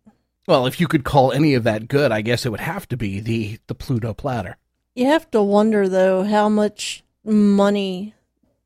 Well, 0.47 0.65
if 0.65 0.79
you 0.79 0.87
could 0.87 1.03
call 1.03 1.31
any 1.31 1.53
of 1.53 1.63
that 1.63 1.87
good, 1.87 2.11
I 2.11 2.21
guess 2.21 2.45
it 2.45 2.49
would 2.49 2.61
have 2.61 2.87
to 2.89 2.97
be 2.97 3.19
the, 3.19 3.59
the 3.67 3.75
Pluto 3.75 4.13
platter. 4.13 4.57
You 4.95 5.05
have 5.05 5.29
to 5.31 5.41
wonder 5.41 5.87
though 5.87 6.23
how 6.23 6.49
much 6.49 7.03
money 7.23 8.15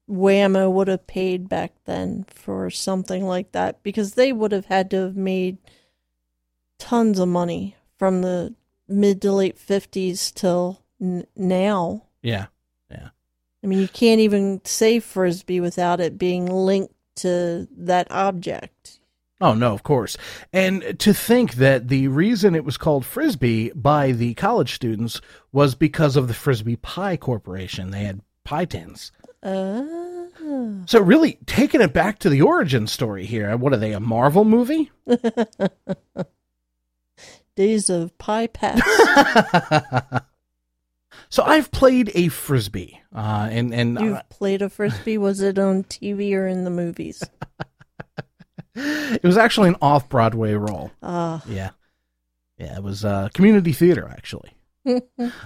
Wham-O 0.07 0.69
would 0.69 0.87
have 0.87 1.07
paid 1.07 1.49
back 1.49 1.73
then 1.85 2.25
for 2.29 2.69
something 2.69 3.25
like 3.25 3.51
that 3.51 3.83
because 3.83 4.13
they 4.13 4.31
would 4.31 4.51
have 4.51 4.65
had 4.65 4.89
to 4.91 4.97
have 4.97 5.15
made 5.15 5.57
tons 6.79 7.19
of 7.19 7.27
money 7.27 7.75
from 7.97 8.21
the 8.21 8.55
mid 8.87 9.21
to 9.21 9.31
late 9.31 9.57
50s 9.57 10.33
till 10.33 10.81
n- 11.01 11.25
now. 11.35 12.03
Yeah. 12.21 12.47
Yeah. 12.89 13.09
I 13.63 13.67
mean, 13.67 13.79
you 13.79 13.87
can't 13.87 14.21
even 14.21 14.61
say 14.63 14.99
frisbee 14.99 15.59
without 15.59 15.99
it 15.99 16.17
being 16.17 16.45
linked 16.45 16.93
to 17.17 17.67
that 17.75 18.07
object. 18.11 18.99
Oh, 19.41 19.53
no, 19.53 19.73
of 19.73 19.83
course. 19.83 20.15
And 20.53 20.97
to 20.99 21.13
think 21.13 21.55
that 21.55 21.89
the 21.89 22.07
reason 22.07 22.55
it 22.55 22.63
was 22.63 22.77
called 22.77 23.05
Frisbee 23.05 23.69
by 23.75 24.13
the 24.13 24.33
college 24.35 24.73
students 24.73 25.19
was 25.51 25.75
because 25.75 26.15
of 26.15 26.29
the 26.29 26.33
Frisbie 26.33 26.77
Pie 26.77 27.17
Corporation. 27.17 27.91
They 27.91 28.05
had 28.05 28.21
pie 28.45 28.63
tins. 28.65 29.11
Uh, 29.43 29.83
So, 30.85 30.99
really, 31.01 31.37
taking 31.45 31.81
it 31.81 31.91
back 31.93 32.19
to 32.19 32.29
the 32.29 32.41
origin 32.41 32.87
story 32.87 33.25
here, 33.25 33.55
what 33.57 33.73
are 33.73 33.77
they, 33.77 33.91
a 33.93 33.99
Marvel 33.99 34.45
movie? 34.45 34.91
days 37.55 37.89
of 37.89 38.17
pie 38.17 38.47
pass. 38.47 38.81
so, 41.29 41.43
I've 41.43 41.71
played 41.71 42.11
a 42.15 42.27
Frisbee. 42.29 43.01
Uh, 43.13 43.47
and 43.51 43.73
and 43.73 43.97
uh, 43.97 44.01
You've 44.01 44.29
played 44.29 44.61
a 44.61 44.69
frisbee. 44.69 45.17
Was 45.17 45.41
it 45.41 45.57
on 45.57 45.83
TV 45.83 46.33
or 46.33 46.47
in 46.47 46.63
the 46.65 46.69
movies? 46.69 47.23
it 48.75 49.23
was 49.23 49.37
actually 49.37 49.69
an 49.69 49.77
off 49.81 50.09
Broadway 50.09 50.53
role. 50.53 50.91
Ah, 51.01 51.41
Yeah. 51.47 51.71
Yeah, 52.57 52.77
it 52.77 52.83
was 52.83 53.03
uh, 53.03 53.27
community 53.33 53.73
theater, 53.73 54.07
actually. 54.09 54.51
All 54.87 55.01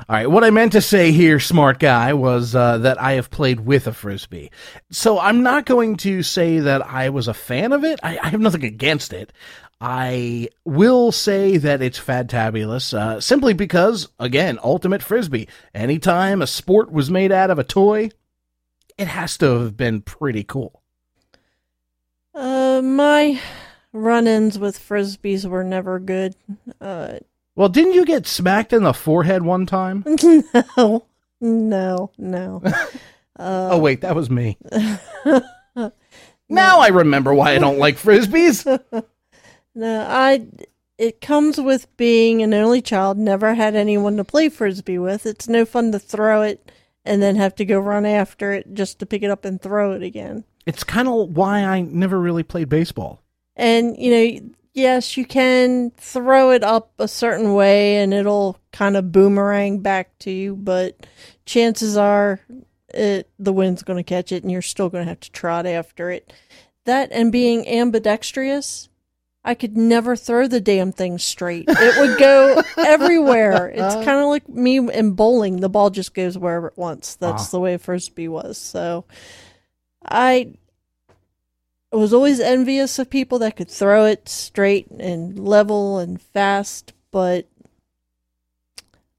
right, 0.08 0.30
what 0.30 0.44
I 0.44 0.50
meant 0.52 0.74
to 0.74 0.82
say 0.82 1.12
here, 1.12 1.40
smart 1.40 1.80
guy, 1.80 2.14
was 2.14 2.54
uh, 2.54 2.78
that 2.80 3.02
I 3.02 3.14
have 3.14 3.32
played 3.32 3.62
with 3.62 3.88
a 3.88 3.94
frisbee. 3.94 4.52
So 4.92 5.18
I'm 5.18 5.42
not 5.42 5.66
going 5.66 5.96
to 5.98 6.22
say 6.22 6.60
that 6.60 6.86
I 6.86 7.10
was 7.10 7.28
a 7.28 7.34
fan 7.34 7.72
of 7.72 7.84
it. 7.84 8.00
I, 8.04 8.20
I 8.20 8.28
have 8.30 8.42
nothing 8.42 8.64
against 8.64 9.12
it. 9.14 9.34
I 9.82 10.50
will 10.66 11.12
say 11.12 11.58
that 11.58 11.82
it's 11.82 12.00
fantabulous, 12.00 12.94
uh, 12.94 13.22
simply 13.22 13.54
because, 13.54 14.10
again, 14.20 14.60
ultimate 14.62 15.02
frisbee. 15.02 15.48
Anytime 15.74 16.42
a 16.42 16.48
sport 16.48 16.92
was 16.92 17.10
made 17.10 17.32
out 17.32 17.50
of 17.50 17.58
a 17.58 17.64
toy, 17.64 18.10
it 18.98 19.08
has 19.08 19.38
to 19.38 19.60
have 19.62 19.78
been 19.78 20.02
pretty 20.02 20.44
cool. 20.44 20.84
Uh, 22.36 22.69
my 22.82 23.40
run-ins 23.94 24.60
with 24.60 24.78
frisbees 24.78 25.46
were 25.46 25.64
never 25.64 26.00
good. 26.00 26.36
Uh, 26.80 27.20
Well, 27.56 27.70
didn't 27.70 27.94
you 27.94 28.06
get 28.06 28.28
smacked 28.28 28.74
in 28.74 28.84
the 28.84 28.94
forehead 28.94 29.44
one 29.44 29.66
time? 29.66 30.04
no, 30.78 31.06
no, 31.42 32.12
no. 32.18 32.64
oh 33.40 33.78
wait, 33.80 34.02
that 34.02 34.16
was 34.16 34.30
me. 34.30 34.58
now 36.50 36.80
I 36.80 36.88
remember 36.90 37.34
why 37.34 37.52
I 37.52 37.60
don't 37.60 37.80
like 37.80 37.98
frisbees. 37.98 38.66
No, 39.76 40.06
I. 40.08 40.46
It 40.98 41.22
comes 41.22 41.58
with 41.62 41.96
being 41.96 42.42
an 42.42 42.54
only 42.54 42.82
child. 42.82 43.18
Never 43.18 43.54
had 43.54 43.74
anyone 43.74 44.18
to 44.18 44.26
play 44.26 44.50
frisbee 44.50 44.98
with. 44.98 45.26
It's 45.26 45.48
no 45.48 45.64
fun 45.64 45.94
to 45.94 46.00
throw 46.00 46.42
it 46.42 46.70
and 47.06 47.22
then 47.24 47.38
have 47.38 47.56
to 47.56 47.64
go 47.64 47.80
run 47.80 48.06
after 48.06 48.52
it 48.52 48.74
just 48.74 49.00
to 49.00 49.06
pick 49.06 49.24
it 49.24 49.32
up 49.32 49.46
and 49.46 49.62
throw 49.62 49.94
it 49.94 50.04
again. 50.04 50.44
It's 50.66 50.84
kind 50.84 51.08
of 51.08 51.30
why 51.36 51.64
I 51.64 51.82
never 51.82 52.20
really 52.20 52.44
played 52.44 52.70
baseball. 52.70 53.22
And 53.56 53.98
you 53.98 54.12
know, 54.12 54.52
yes, 54.74 55.18
you 55.18 55.26
can 55.26 55.92
throw 55.98 56.52
it 56.52 56.64
up 56.64 56.92
a 57.00 57.08
certain 57.08 57.54
way 57.54 57.98
and 57.98 58.14
it'll 58.14 58.60
kind 58.72 58.96
of 58.96 59.12
boomerang 59.12 59.80
back 59.80 60.18
to 60.20 60.32
you, 60.32 60.56
but 60.56 61.06
chances 61.46 61.98
are 61.98 62.40
it 62.94 63.30
the 63.38 63.54
wind's 63.54 63.84
going 63.84 63.98
to 63.98 64.04
catch 64.04 64.32
it 64.32 64.44
and 64.44 64.52
you're 64.52 64.62
still 64.62 64.90
going 64.90 65.04
to 65.06 65.10
have 65.10 65.20
to 65.22 65.32
trot 65.32 65.66
after 65.66 66.10
it. 66.12 66.32
That 66.86 67.12
and 67.12 67.32
being 67.32 67.68
ambidextrous, 67.68 68.90
I 69.44 69.54
could 69.54 69.78
never 69.78 70.16
throw 70.16 70.48
the 70.48 70.60
damn 70.62 70.92
thing 70.92 71.18
straight. 71.18 71.66
It 71.68 72.00
would 72.00 72.18
go 72.18 72.62
everywhere. 72.78 73.70
It's 73.70 73.96
kind 73.96 74.20
of 74.20 74.28
like 74.28 74.48
me 74.50 74.78
in 74.78 75.12
bowling. 75.12 75.58
The 75.62 75.70
ball 75.70 75.90
just 75.90 76.14
goes 76.14 76.38
wherever 76.38 76.68
it 76.68 76.78
wants. 76.78 77.16
That's 77.16 77.48
Ah. 77.48 77.52
the 77.52 77.60
way 77.60 77.78
frisbee 77.78 78.28
was. 78.28 78.58
So 78.58 79.06
I 80.06 80.54
was 81.92 82.14
always 82.14 82.40
envious 82.40 83.00
of 83.00 83.10
people 83.10 83.40
that 83.40 83.56
could 83.56 83.70
throw 83.70 84.06
it 84.06 84.30
straight 84.30 84.88
and 84.92 85.40
level 85.40 85.98
and 85.98 86.22
fast, 86.22 86.94
but 87.12 87.48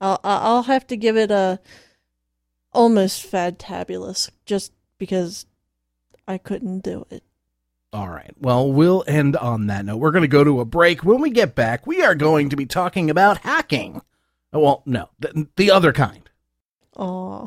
I'll 0.01 0.21
I'll 0.23 0.63
have 0.65 0.87
to 0.89 0.97
give 0.97 1.17
it 1.17 1.31
a 1.31 1.61
almost 2.73 3.31
fantabulous 3.31 4.31
just 4.47 4.73
because 4.99 5.47
I 6.29 6.39
couldn't 6.39 6.81
do 6.81 7.07
it. 7.11 7.23
All 7.93 8.09
right. 8.09 8.33
Well, 8.39 8.71
we'll 8.71 9.03
end 9.09 9.37
on 9.37 9.67
that 9.67 9.85
note. 9.85 9.97
We're 9.97 10.13
going 10.13 10.23
to 10.23 10.29
go 10.29 10.45
to 10.45 10.61
a 10.61 10.65
break. 10.65 11.03
When 11.03 11.21
we 11.21 11.31
get 11.31 11.57
back, 11.57 11.89
we 11.89 12.03
are 12.03 12.15
going 12.15 12.49
to 12.51 12.57
be 12.57 12.67
talking 12.67 13.11
about 13.11 13.39
hacking. 13.39 14.01
Oh, 14.53 14.61
Well, 14.61 14.83
no, 14.87 15.09
the, 15.19 15.49
the 15.57 15.73
other 15.73 15.93
kind. 15.93 16.31
Aw. 16.97 17.47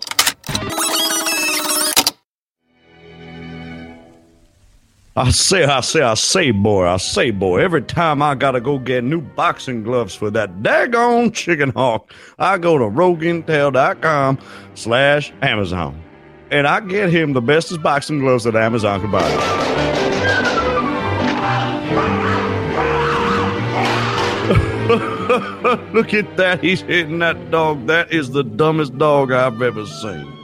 I 5.16 5.30
say, 5.30 5.64
I 5.64 5.82
say, 5.82 6.02
I 6.02 6.16
say, 6.16 6.50
boy, 6.50 6.88
I 6.88 6.98
say, 6.98 7.30
boy, 7.30 7.60
every 7.60 7.84
time 7.84 8.24
I 8.24 8.34
gotta 8.34 8.60
go 8.60 8.80
get 8.80 9.04
new 9.04 9.22
boxing 9.22 9.84
gloves 9.84 10.16
for 10.16 10.32
that 10.32 10.64
daggone 10.64 11.32
chicken 11.32 11.70
hawk, 11.70 12.12
I 12.40 12.58
go 12.58 12.80
to 12.80 12.86
rogueintel.com 12.86 14.40
slash 14.74 15.32
Amazon. 15.44 16.02
And 16.50 16.66
I 16.66 16.80
get 16.80 17.12
him 17.12 17.34
the 17.34 17.42
bestest 17.42 17.84
boxing 17.84 18.20
gloves 18.20 18.44
that 18.46 18.56
Amazon 18.56 19.02
can 19.02 19.12
buy. 19.12 19.22
Look 25.94 26.16
at 26.16 26.38
that. 26.38 26.60
He's 26.64 26.82
hitting 26.82 27.20
that 27.20 27.52
dog. 27.52 27.86
That 27.86 28.12
is 28.12 28.32
the 28.32 28.44
dumbest 28.44 28.98
dog 28.98 29.32
I've 29.32 29.62
ever 29.62 29.86
seen. 29.86 30.43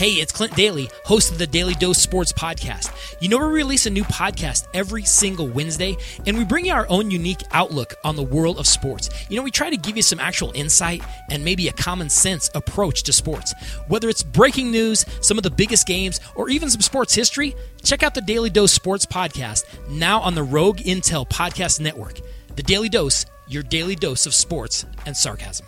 Hey, 0.00 0.12
it's 0.12 0.32
Clint 0.32 0.56
Daly, 0.56 0.88
host 1.04 1.30
of 1.30 1.36
the 1.36 1.46
Daily 1.46 1.74
Dose 1.74 1.98
Sports 1.98 2.32
Podcast. 2.32 2.90
You 3.20 3.28
know, 3.28 3.36
we 3.36 3.44
release 3.44 3.84
a 3.84 3.90
new 3.90 4.04
podcast 4.04 4.66
every 4.72 5.04
single 5.04 5.46
Wednesday, 5.46 5.94
and 6.24 6.38
we 6.38 6.44
bring 6.46 6.64
you 6.64 6.72
our 6.72 6.88
own 6.88 7.10
unique 7.10 7.42
outlook 7.50 7.96
on 8.02 8.16
the 8.16 8.22
world 8.22 8.58
of 8.58 8.66
sports. 8.66 9.10
You 9.28 9.36
know, 9.36 9.42
we 9.42 9.50
try 9.50 9.68
to 9.68 9.76
give 9.76 9.98
you 9.98 10.02
some 10.02 10.18
actual 10.18 10.52
insight 10.54 11.02
and 11.28 11.44
maybe 11.44 11.68
a 11.68 11.74
common 11.74 12.08
sense 12.08 12.50
approach 12.54 13.02
to 13.02 13.12
sports. 13.12 13.52
Whether 13.88 14.08
it's 14.08 14.22
breaking 14.22 14.70
news, 14.70 15.04
some 15.20 15.36
of 15.36 15.42
the 15.42 15.50
biggest 15.50 15.86
games, 15.86 16.18
or 16.34 16.48
even 16.48 16.70
some 16.70 16.80
sports 16.80 17.14
history, 17.14 17.54
check 17.82 18.02
out 18.02 18.14
the 18.14 18.22
Daily 18.22 18.48
Dose 18.48 18.72
Sports 18.72 19.04
Podcast 19.04 19.64
now 19.90 20.20
on 20.20 20.34
the 20.34 20.42
Rogue 20.42 20.78
Intel 20.78 21.28
Podcast 21.28 21.78
Network. 21.78 22.20
The 22.56 22.62
Daily 22.62 22.88
Dose, 22.88 23.26
your 23.48 23.64
daily 23.64 23.96
dose 23.96 24.24
of 24.24 24.32
sports 24.32 24.86
and 25.04 25.14
sarcasm. 25.14 25.66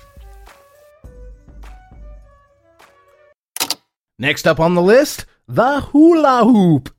Next 4.19 4.47
up 4.47 4.61
on 4.61 4.75
the 4.75 4.83
list, 4.83 5.25
the 5.49 5.81
hula 5.81 6.45
hoop. 6.45 6.95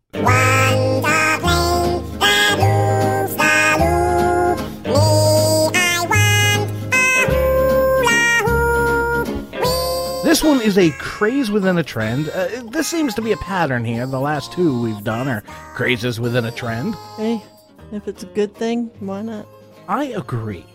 This 10.24 10.44
one 10.44 10.62
is 10.62 10.80
a 10.80 10.90
craze 10.98 11.52
within 11.52 11.78
a 11.78 11.84
trend. 11.84 12.30
Uh, 12.30 12.64
this 12.72 12.88
seems 12.88 13.14
to 13.14 13.22
be 13.22 13.32
a 13.32 13.38
pattern 13.38 13.86
here. 13.86 14.08
The 14.08 14.20
last 14.20 14.52
two 14.52 14.82
we've 14.82 15.04
done 15.04 15.28
are 15.28 15.42
crazes 15.76 16.20
within 16.20 16.46
a 16.46 16.52
trend. 16.52 16.96
Hey, 17.18 17.44
if 17.92 18.08
it's 18.08 18.24
a 18.24 18.28
good 18.28 18.56
thing, 18.56 18.90
why 19.00 19.22
not? 19.22 19.46
I 19.88 20.06
agree. 20.06 20.66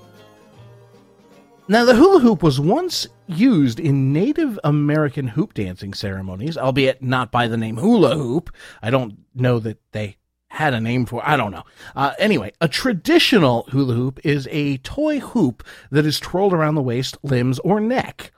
Now, 1.71 1.85
the 1.85 1.97
hula 1.97 2.21
hoop 2.21 2.43
was 2.43 2.59
once 2.59 3.07
used 3.27 3.79
in 3.79 4.11
Native 4.11 4.59
American 4.65 5.29
hoop 5.29 5.53
dancing 5.53 5.93
ceremonies, 5.93 6.57
albeit 6.57 7.03
not 7.03 7.31
by 7.31 7.47
the 7.47 7.59
name 7.59 7.77
hula 7.77 8.17
hoop. 8.17 8.51
I 8.81 8.89
don't 8.89 9.19
know 9.35 9.59
that 9.59 9.79
they 9.93 10.17
had 10.49 10.73
a 10.73 10.81
name 10.81 11.05
for. 11.05 11.21
I 11.29 11.37
don't 11.37 11.53
know. 11.53 11.65
Uh, 11.95 12.15
anyway, 12.19 12.53
a 12.63 12.69
traditional 12.69 13.65
hula 13.65 13.93
hoop 13.93 14.19
is 14.25 14.49
a 14.51 14.79
toy 14.79 15.21
hoop 15.21 15.63
that 15.91 16.07
is 16.07 16.19
twirled 16.19 16.55
around 16.55 16.75
the 16.75 16.83
waist, 16.83 17.19
limbs, 17.23 17.59
or 17.59 17.81
neck. 17.81 18.33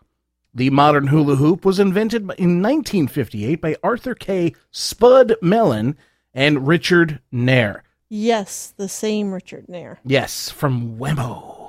The 0.52 0.70
modern 0.70 1.06
hula 1.06 1.36
hoop 1.36 1.64
was 1.64 1.78
invented 1.78 2.22
in 2.22 2.60
1958 2.60 3.60
by 3.60 3.76
Arthur 3.84 4.16
K. 4.16 4.56
Spud 4.72 5.36
Melin 5.40 5.96
and 6.34 6.66
Richard 6.66 7.20
Knerr. 7.32 7.82
Yes, 8.08 8.74
the 8.76 8.88
same 8.88 9.30
Richard 9.30 9.68
Knerr. 9.68 9.98
Yes, 10.04 10.50
from 10.50 10.98
Wham-O. 10.98 11.59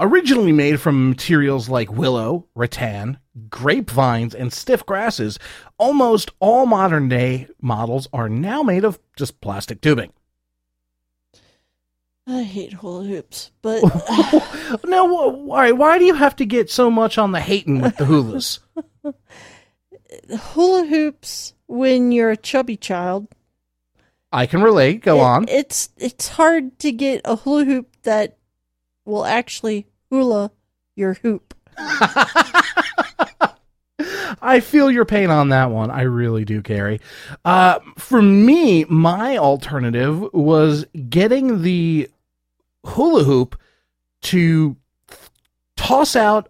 Originally 0.00 0.52
made 0.52 0.80
from 0.80 1.08
materials 1.10 1.68
like 1.68 1.92
willow, 1.92 2.46
rattan, 2.54 3.18
grapevines, 3.48 4.34
and 4.34 4.52
stiff 4.52 4.84
grasses, 4.84 5.38
almost 5.78 6.30
all 6.40 6.66
modern 6.66 7.08
day 7.08 7.46
models 7.60 8.08
are 8.12 8.28
now 8.28 8.62
made 8.62 8.84
of 8.84 8.98
just 9.16 9.40
plastic 9.40 9.80
tubing. 9.80 10.12
I 12.26 12.42
hate 12.44 12.72
hula 12.74 13.04
hoops, 13.04 13.50
but 13.62 13.82
Now, 14.84 15.06
why, 15.36 15.72
why 15.72 15.98
do 15.98 16.04
you 16.04 16.14
have 16.14 16.36
to 16.36 16.46
get 16.46 16.70
so 16.70 16.90
much 16.90 17.18
on 17.18 17.32
the 17.32 17.40
hating 17.40 17.80
with 17.80 17.96
the 17.96 18.04
hulas? 18.04 18.60
hula 20.52 20.86
hoops 20.86 21.54
when 21.66 22.12
you're 22.12 22.30
a 22.30 22.36
chubby 22.36 22.76
child. 22.76 23.26
I 24.32 24.46
can 24.46 24.62
relate. 24.62 25.02
Go 25.02 25.16
it- 25.18 25.22
on. 25.22 25.48
It's 25.48 25.90
it's 25.98 26.28
hard 26.28 26.78
to 26.80 26.92
get 26.92 27.20
a 27.24 27.36
hula 27.36 27.64
hoop 27.64 27.88
that 28.04 28.38
will 29.04 29.24
actually 29.24 29.86
hula 30.10 30.50
your 30.96 31.14
hoop. 31.14 31.54
I 34.44 34.60
feel 34.60 34.90
your 34.90 35.04
pain 35.04 35.30
on 35.30 35.50
that 35.50 35.70
one. 35.70 35.90
I 35.90 36.02
really 36.02 36.44
do, 36.44 36.62
Carrie. 36.62 37.00
Uh, 37.44 37.78
for 37.96 38.20
me, 38.20 38.84
my 38.86 39.36
alternative 39.38 40.32
was 40.32 40.84
getting 41.08 41.62
the 41.62 42.08
hula 42.84 43.22
hoop 43.24 43.56
to 44.22 44.76
toss 45.76 46.16
out 46.16 46.48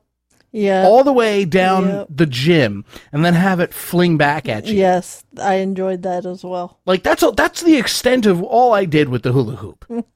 Yeah. 0.52 0.85
all 0.87 1.04
the 1.04 1.12
way 1.12 1.44
down 1.44 1.87
Yep. 1.88 2.06
the 2.11 2.26
gym 2.26 2.85
and 3.12 3.25
then 3.25 3.35
have 3.35 3.61
it 3.61 3.75
fling 3.75 4.16
back 4.16 4.49
at 4.49 4.66
you. 4.66 4.75
Yes, 4.76 5.25
I 5.38 5.56
enjoyed 5.56 6.02
that 6.02 6.25
as 6.25 6.42
well. 6.44 6.78
Like 6.87 7.02
that's 7.02 7.23
all, 7.23 7.32
that's 7.32 7.62
the 7.62 7.76
extent 7.76 8.25
of 8.26 8.42
all 8.42 8.73
I 8.73 8.85
did 8.87 9.09
with 9.11 9.23
the 9.23 9.32
hula 9.32 9.56
hoop. 9.56 9.85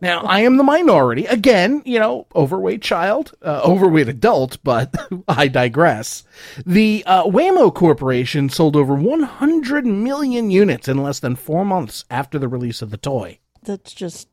now 0.00 0.20
I 0.20 0.40
am 0.40 0.56
the 0.56 0.62
minority 0.62 1.26
again, 1.26 1.82
you 1.84 1.98
know, 1.98 2.26
overweight 2.34 2.82
child, 2.82 3.32
uh, 3.42 3.62
overweight 3.64 4.08
adult, 4.08 4.58
but 4.62 4.94
I 5.28 5.48
digress. 5.48 6.24
The 6.64 7.04
uh, 7.06 7.24
Wham-O 7.26 7.70
Corporation 7.70 8.48
sold 8.48 8.76
over 8.76 8.94
100 8.94 9.86
million 9.86 10.50
units 10.50 10.88
in 10.88 11.02
less 11.02 11.20
than 11.20 11.36
four 11.36 11.64
months 11.64 12.04
after 12.10 12.38
the 12.38 12.48
release 12.48 12.82
of 12.82 12.90
the 12.90 12.96
toy. 12.96 13.38
That's 13.62 13.92
just 13.92 14.28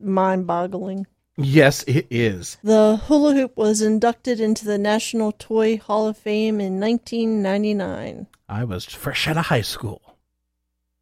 mind-boggling. 0.00 1.06
Yes, 1.38 1.82
it 1.82 2.06
is. 2.10 2.56
The 2.62 2.96
hula 2.96 3.34
hoop 3.34 3.56
was 3.56 3.82
inducted 3.82 4.40
into 4.40 4.64
the 4.64 4.78
National 4.78 5.32
Toy 5.32 5.76
Hall 5.76 6.08
of 6.08 6.16
Fame 6.16 6.60
in 6.60 6.80
1999. 6.80 8.26
I 8.48 8.64
was 8.64 8.84
fresh 8.86 9.28
out 9.28 9.36
of 9.36 9.46
high 9.46 9.60
school. 9.60 10.16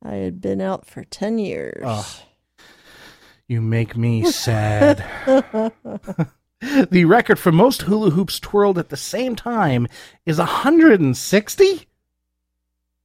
I 0.03 0.17
had 0.17 0.41
been 0.41 0.61
out 0.61 0.87
for 0.87 1.05
10 1.05 1.39
years. 1.39 1.83
Ugh. 1.85 2.05
You 3.49 3.61
make 3.61 3.97
me 3.97 4.25
sad. 4.25 5.05
the 6.61 7.05
record 7.05 7.39
for 7.39 7.53
most 7.53 7.83
hula 7.83 8.11
hoops 8.11 8.41
twirled 8.41 8.79
at 8.79 8.89
the 8.89 8.97
same 8.97 9.37
time 9.37 9.87
is 10.25 10.39
160? 10.39 11.87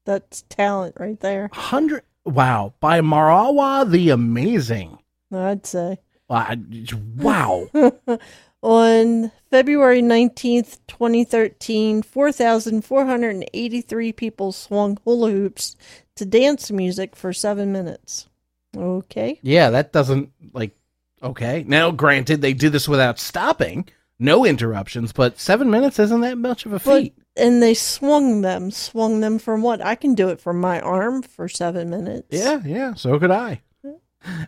That's 0.05 0.43
talent 0.49 0.95
right 0.97 1.19
there, 1.19 1.49
100 1.53 2.03
Wow, 2.25 2.73
by 2.79 3.01
Marawa 3.01 3.89
the 3.89 4.11
Amazing. 4.11 4.99
I'd 5.33 5.65
say. 5.65 5.97
Wow. 6.29 7.67
On 8.61 9.31
February 9.49 10.01
19th, 10.01 10.79
2013, 10.87 12.03
4,483 12.03 14.13
people 14.13 14.51
swung 14.51 14.97
hula 15.03 15.31
hoops 15.31 15.75
to 16.15 16.25
dance 16.25 16.69
music 16.69 17.15
for 17.15 17.33
seven 17.33 17.71
minutes. 17.71 18.28
Okay. 18.75 19.39
yeah, 19.41 19.69
that 19.71 19.91
doesn't 19.91 20.31
like 20.53 20.75
okay. 21.23 21.63
Now 21.67 21.91
granted 21.91 22.41
they 22.41 22.53
do 22.53 22.69
this 22.69 22.87
without 22.87 23.19
stopping, 23.19 23.87
no 24.19 24.45
interruptions, 24.45 25.11
but 25.11 25.39
7 25.39 25.69
minutes 25.69 25.97
isn't 25.99 26.21
that 26.21 26.37
much 26.37 26.65
of 26.65 26.73
a 26.73 26.79
But, 26.79 27.01
feat. 27.01 27.17
and 27.35 27.61
they 27.63 27.73
swung 27.73 28.41
them. 28.41 28.69
Swung 28.71 29.19
them 29.21 29.39
from 29.39 29.61
what? 29.61 29.81
I 29.83 29.95
can 29.95 30.13
do 30.15 30.29
it 30.29 30.39
from 30.39 30.59
my 30.61 30.79
arm 30.81 31.21
for 31.23 31.47
seven 31.47 31.89
minutes. 31.89 32.27
Yeah, 32.31 32.61
yeah, 32.65 32.93
so 32.93 33.17
could 33.19 33.31
I. 33.31 33.61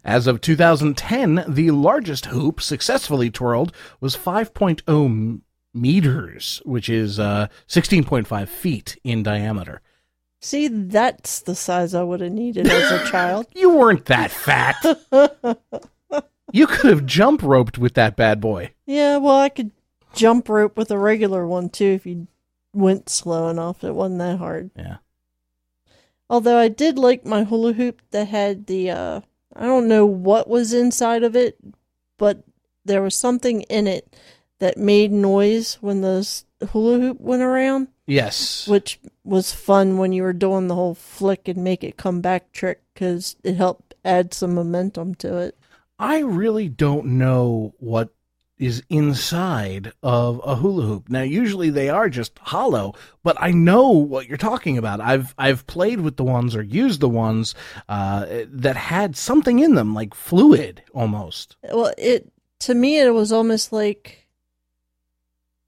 As 0.03 0.27
of 0.27 0.41
2010, 0.41 1.45
the 1.47 1.71
largest 1.71 2.25
hoop 2.25 2.61
successfully 2.61 3.31
twirled 3.31 3.71
was 4.01 4.17
5.0 4.17 5.39
meters, 5.73 6.61
which 6.65 6.89
is 6.89 7.19
uh, 7.19 7.47
16.5 7.69 8.47
feet 8.49 8.97
in 9.05 9.23
diameter. 9.23 9.79
See, 10.41 10.67
that's 10.67 11.41
the 11.41 11.55
size 11.55 11.93
I 11.93 12.01
would 12.01 12.21
have 12.21 12.31
needed 12.31 12.67
as 12.67 12.91
a 12.91 13.05
child. 13.11 13.45
You 13.53 13.69
weren't 13.69 14.05
that 14.05 14.31
fat. 14.31 14.75
you 16.51 16.65
could 16.65 16.89
have 16.89 17.05
jump 17.05 17.43
roped 17.43 17.77
with 17.77 17.93
that 17.93 18.15
bad 18.15 18.41
boy. 18.41 18.71
Yeah, 18.87 19.17
well, 19.17 19.37
I 19.37 19.49
could 19.49 19.71
jump 20.13 20.49
rope 20.49 20.75
with 20.75 20.89
a 20.89 20.97
regular 20.97 21.45
one 21.45 21.69
too 21.69 21.85
if 21.85 22.05
you 22.05 22.27
went 22.73 23.07
slow 23.07 23.49
enough. 23.49 23.83
It 23.83 23.93
wasn't 23.93 24.19
that 24.19 24.39
hard. 24.39 24.71
Yeah. 24.75 24.97
Although 26.29 26.57
I 26.57 26.69
did 26.69 26.97
like 26.97 27.25
my 27.25 27.43
hula 27.43 27.73
hoop 27.73 28.01
that 28.11 28.27
had 28.29 28.65
the 28.67 28.89
uh 28.89 29.21
I 29.55 29.65
don't 29.65 29.87
know 29.87 30.05
what 30.05 30.47
was 30.47 30.73
inside 30.73 31.23
of 31.23 31.35
it, 31.35 31.57
but 32.17 32.43
there 32.83 33.01
was 33.01 33.15
something 33.15 33.61
in 33.63 33.85
it 33.85 34.15
that 34.59 34.77
made 34.77 35.11
noise 35.11 35.77
when 35.81 36.01
the 36.01 36.25
hula 36.71 36.99
hoop 36.99 37.19
went 37.19 37.41
around, 37.41 37.89
Yes. 38.11 38.67
which 38.67 38.99
was 39.23 39.53
fun 39.53 39.97
when 39.97 40.11
you 40.11 40.23
were 40.23 40.33
doing 40.33 40.67
the 40.67 40.75
whole 40.75 40.95
flick 40.95 41.47
and 41.47 41.63
make 41.63 41.83
it 41.83 41.97
come 41.97 42.19
back 42.21 42.51
trick 42.51 42.81
cuz 42.95 43.35
it 43.43 43.55
helped 43.55 43.95
add 44.03 44.33
some 44.33 44.53
momentum 44.55 45.15
to 45.15 45.37
it. 45.37 45.57
I 45.97 46.19
really 46.19 46.67
don't 46.67 47.05
know 47.05 47.73
what 47.79 48.09
is 48.61 48.83
inside 48.89 49.91
of 50.03 50.39
a 50.45 50.55
hula 50.55 50.83
hoop. 50.83 51.09
Now, 51.09 51.23
usually 51.23 51.71
they 51.71 51.89
are 51.89 52.09
just 52.09 52.37
hollow, 52.37 52.93
but 53.23 53.35
I 53.39 53.51
know 53.51 53.89
what 53.89 54.27
you're 54.27 54.37
talking 54.37 54.77
about. 54.77 55.01
I've 55.01 55.33
I've 55.37 55.65
played 55.65 56.01
with 56.01 56.17
the 56.17 56.23
ones 56.23 56.55
or 56.55 56.61
used 56.61 56.99
the 56.99 57.09
ones 57.09 57.55
uh, 57.89 58.25
that 58.47 58.75
had 58.75 59.15
something 59.15 59.59
in 59.59 59.73
them, 59.73 59.95
like 59.95 60.13
fluid 60.13 60.83
almost. 60.93 61.55
Well, 61.63 61.91
it 61.97 62.31
to 62.59 62.75
me 62.75 62.99
it 62.99 63.11
was 63.11 63.31
almost 63.31 63.73
like 63.73 64.27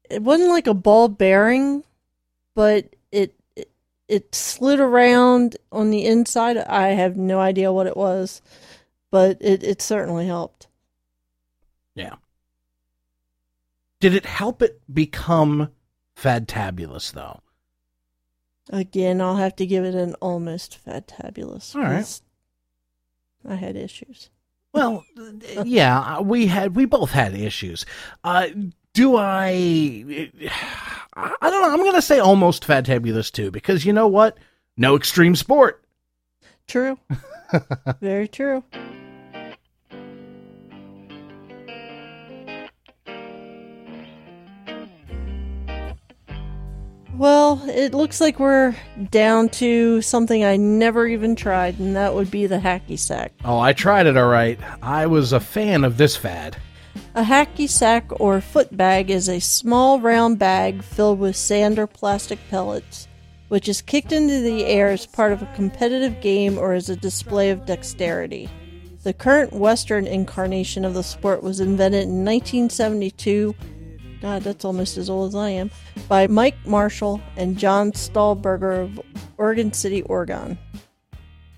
it 0.08 0.22
wasn't 0.22 0.52
like 0.52 0.68
a 0.68 0.76
ball 0.76 1.10
bearing, 1.10 1.84
but 2.56 2.96
it 3.12 3.36
it, 3.56 3.72
it 4.08 4.36
slid 4.36 4.80
around 4.80 5.58
on 5.72 5.90
the 5.90 6.06
inside. 6.06 6.58
I 6.58 6.90
have 6.90 7.18
no 7.18 7.40
idea 7.40 7.72
what 7.72 7.88
it 7.88 7.98
was, 7.98 8.42
but 9.12 9.38
it 9.40 9.64
it 9.64 9.82
certainly 9.82 10.28
helped. 10.28 10.68
Yeah. 11.96 12.16
Did 14.00 14.14
it 14.14 14.26
help 14.26 14.62
it 14.62 14.82
become 14.92 15.70
fadtabulous 16.16 17.12
though? 17.12 17.40
Again, 18.70 19.22
I'll 19.22 19.36
have 19.36 19.56
to 19.58 19.66
give 19.66 19.84
it 19.84 19.96
an 19.96 20.16
almost 20.16 20.80
fantabulous. 20.86 21.76
All 21.76 21.82
right. 21.82 22.22
I 23.48 23.56
had 23.56 23.76
issues. 23.76 24.30
Well, 24.74 25.06
yeah, 25.64 26.20
we 26.22 26.48
had 26.48 26.76
we 26.76 26.86
both 26.86 27.12
had 27.12 27.36
issues. 27.36 27.86
Uh, 28.24 28.48
do 28.94 29.18
I? 29.18 30.32
I 31.16 31.50
don't 31.50 31.62
know. 31.62 31.72
I'm 31.72 31.80
going 31.80 31.94
to 31.94 32.02
say 32.02 32.20
almost 32.20 32.66
fantabulous 32.66 33.32
too, 33.32 33.52
because 33.52 33.86
you 33.86 33.94
know 33.94 34.08
what? 34.08 34.38
No 34.78 34.96
extreme 34.96 35.36
sport. 35.36 35.84
True. 36.68 36.98
Very 38.02 38.28
true. 38.28 38.64
Well, 47.16 47.62
it 47.70 47.94
looks 47.94 48.20
like 48.20 48.40
we're 48.40 48.76
down 49.12 49.50
to 49.50 50.02
something 50.02 50.44
I 50.44 50.58
never 50.58 51.06
even 51.06 51.36
tried, 51.36 51.78
and 51.80 51.96
that 51.96 52.16
would 52.16 52.32
be 52.32 52.48
the 52.48 52.58
hacky 52.58 52.98
sack. 52.98 53.34
Oh, 53.46 53.60
I 53.60 53.74
tried 53.74 54.08
it 54.08 54.18
all 54.18 54.28
right. 54.28 54.60
I 54.82 55.06
was 55.06 55.32
a 55.32 55.40
fan 55.40 55.84
of 55.84 55.98
this 55.98 56.16
fad. 56.16 56.58
A 57.16 57.24
hacky 57.24 57.70
sack 57.70 58.10
or 58.20 58.42
foot 58.42 58.76
bag 58.76 59.10
is 59.10 59.30
a 59.30 59.40
small 59.40 60.00
round 60.00 60.40
bag 60.40 60.84
filled 60.84 61.20
with 61.20 61.36
sand 61.36 61.78
or 61.78 61.88
plastic 61.88 62.40
pellets, 62.50 63.08
which 63.50 63.68
is 63.68 63.82
kicked 63.82 64.12
into 64.12 64.42
the 64.42 64.66
air 64.66 64.90
as 64.90 65.06
part 65.06 65.32
of 65.32 65.42
a 65.42 65.54
competitive 65.56 66.22
game 66.22 66.58
or 66.58 66.74
as 66.74 66.90
a 66.90 66.96
display 66.96 67.50
of 67.50 67.66
dexterity. 67.66 68.50
The 69.04 69.14
current 69.14 69.52
Western 69.54 70.08
incarnation 70.08 70.86
of 70.86 70.94
the 70.94 71.04
sport 71.04 71.44
was 71.44 71.60
invented 71.60 72.04
in 72.04 72.24
1972. 72.24 73.54
God, 74.22 74.44
that's 74.44 74.64
almost 74.64 74.98
as 74.98 75.10
old 75.10 75.30
as 75.30 75.36
I 75.36 75.50
am. 75.50 75.72
By 76.08 76.28
Mike 76.28 76.66
Marshall 76.66 77.22
and 77.36 77.58
John 77.58 77.92
Stahlberger 77.92 78.84
of 78.84 79.02
Oregon 79.38 79.74
City, 79.74 80.04
Oregon. 80.04 80.58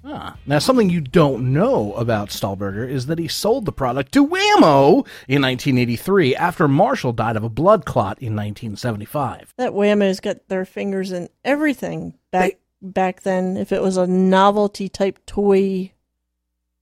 Ah. 0.08 0.38
Now, 0.46 0.60
something 0.60 0.90
you 0.90 1.02
don't 1.02 1.52
know 1.52 1.94
about 1.94 2.30
Stahlberger 2.30 2.88
is 2.88 3.08
that 3.08 3.18
he 3.18 3.28
sold 3.28 3.66
the 3.66 3.72
product 3.72 4.12
to 4.14 4.24
Wham-O 4.24 5.06
in 5.28 5.42
1983 5.42 6.36
after 6.36 6.68
Marshall 6.68 7.14
died 7.14 7.36
of 7.36 7.44
a 7.44 7.50
blood 7.50 7.86
clot 7.86 8.20
in 8.20 8.36
1975. 8.36 9.54
That 9.58 9.74
Wham-O's 9.74 10.20
got 10.20 10.48
their 10.48 10.66
fingers 10.66 11.12
in 11.12 11.30
everything 11.44 12.14
back 12.32 12.60
back 12.82 13.22
then. 13.22 13.58
If 13.58 13.72
it 13.72 13.82
was 13.82 13.98
a 13.98 14.06
novelty 14.06 14.90
type 14.90 15.20
toy, 15.26 15.92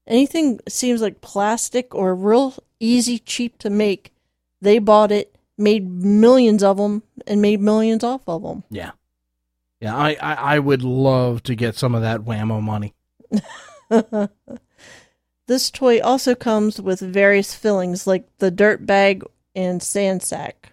anything 0.06 0.60
seems 0.68 1.00
like 1.00 1.22
plastic 1.22 1.94
or 1.94 2.14
real 2.14 2.54
easy, 2.78 3.18
cheap 3.18 3.58
to 3.58 3.70
make, 3.70 4.12
they 4.60 4.78
bought 4.78 5.10
it, 5.10 5.34
made 5.56 5.88
millions 5.88 6.62
of 6.62 6.76
them, 6.76 7.02
and 7.26 7.40
made 7.40 7.60
millions 7.60 8.04
off 8.04 8.22
of 8.26 8.42
them. 8.42 8.64
Yeah. 8.70 8.92
Yeah, 9.80 9.96
I, 9.96 10.16
I, 10.20 10.34
I 10.34 10.58
would 10.58 10.82
love 10.82 11.42
to 11.44 11.54
get 11.54 11.74
some 11.74 11.94
of 11.94 12.02
that 12.02 12.24
Wham-O 12.24 12.60
money. 12.60 12.94
This 15.46 15.70
toy 15.70 16.00
also 16.00 16.34
comes 16.34 16.80
with 16.80 17.00
various 17.00 17.54
fillings 17.54 18.06
like 18.06 18.26
the 18.38 18.50
dirt 18.50 18.86
bag 18.86 19.24
and 19.54 19.82
sand 19.82 20.22
sack. 20.22 20.72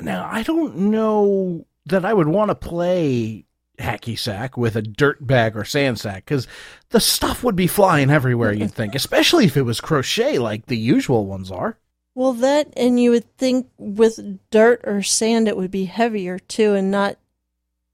Now, 0.00 0.28
I 0.30 0.42
don't 0.42 0.76
know 0.76 1.66
that 1.86 2.04
I 2.04 2.14
would 2.14 2.28
want 2.28 2.48
to 2.48 2.54
play 2.54 3.44
hacky 3.78 4.18
sack 4.18 4.56
with 4.56 4.76
a 4.76 4.82
dirt 4.82 5.26
bag 5.26 5.56
or 5.56 5.64
sand 5.64 6.00
sack 6.00 6.24
because 6.24 6.46
the 6.90 7.00
stuff 7.00 7.44
would 7.44 7.56
be 7.56 7.66
flying 7.66 8.10
everywhere, 8.10 8.52
you'd 8.52 8.72
think, 8.72 8.94
especially 8.94 9.44
if 9.44 9.56
it 9.56 9.62
was 9.62 9.80
crochet 9.80 10.38
like 10.38 10.66
the 10.66 10.78
usual 10.78 11.26
ones 11.26 11.50
are. 11.50 11.78
Well, 12.14 12.32
that 12.34 12.72
and 12.76 12.98
you 12.98 13.10
would 13.10 13.36
think 13.36 13.68
with 13.76 14.38
dirt 14.50 14.80
or 14.84 15.02
sand 15.02 15.46
it 15.46 15.56
would 15.56 15.70
be 15.70 15.84
heavier 15.84 16.38
too 16.38 16.74
and 16.74 16.90
not 16.90 17.18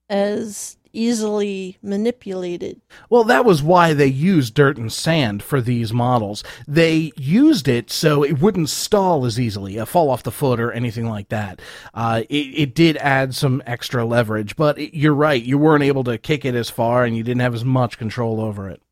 as 0.08 0.76
easily 0.92 1.78
manipulated. 1.82 2.80
Well, 3.08 3.24
that 3.24 3.44
was 3.44 3.62
why 3.62 3.92
they 3.92 4.06
used 4.06 4.54
dirt 4.54 4.76
and 4.76 4.92
sand 4.92 5.42
for 5.42 5.60
these 5.60 5.92
models. 5.92 6.44
They 6.66 7.12
used 7.16 7.68
it 7.68 7.90
so 7.90 8.22
it 8.22 8.40
wouldn't 8.40 8.70
stall 8.70 9.24
as 9.24 9.38
easily, 9.38 9.78
uh, 9.78 9.84
fall 9.84 10.10
off 10.10 10.22
the 10.22 10.30
foot 10.30 10.60
or 10.60 10.72
anything 10.72 11.08
like 11.08 11.28
that. 11.28 11.60
Uh, 11.94 12.22
it, 12.28 12.34
it 12.34 12.74
did 12.74 12.96
add 12.98 13.34
some 13.34 13.62
extra 13.66 14.04
leverage, 14.04 14.56
but 14.56 14.78
it, 14.78 14.96
you're 14.96 15.14
right. 15.14 15.42
You 15.42 15.58
weren't 15.58 15.84
able 15.84 16.04
to 16.04 16.18
kick 16.18 16.44
it 16.44 16.54
as 16.54 16.70
far 16.70 17.04
and 17.04 17.16
you 17.16 17.22
didn't 17.22 17.42
have 17.42 17.54
as 17.54 17.64
much 17.64 17.98
control 17.98 18.40
over 18.40 18.68
it. 18.68 18.82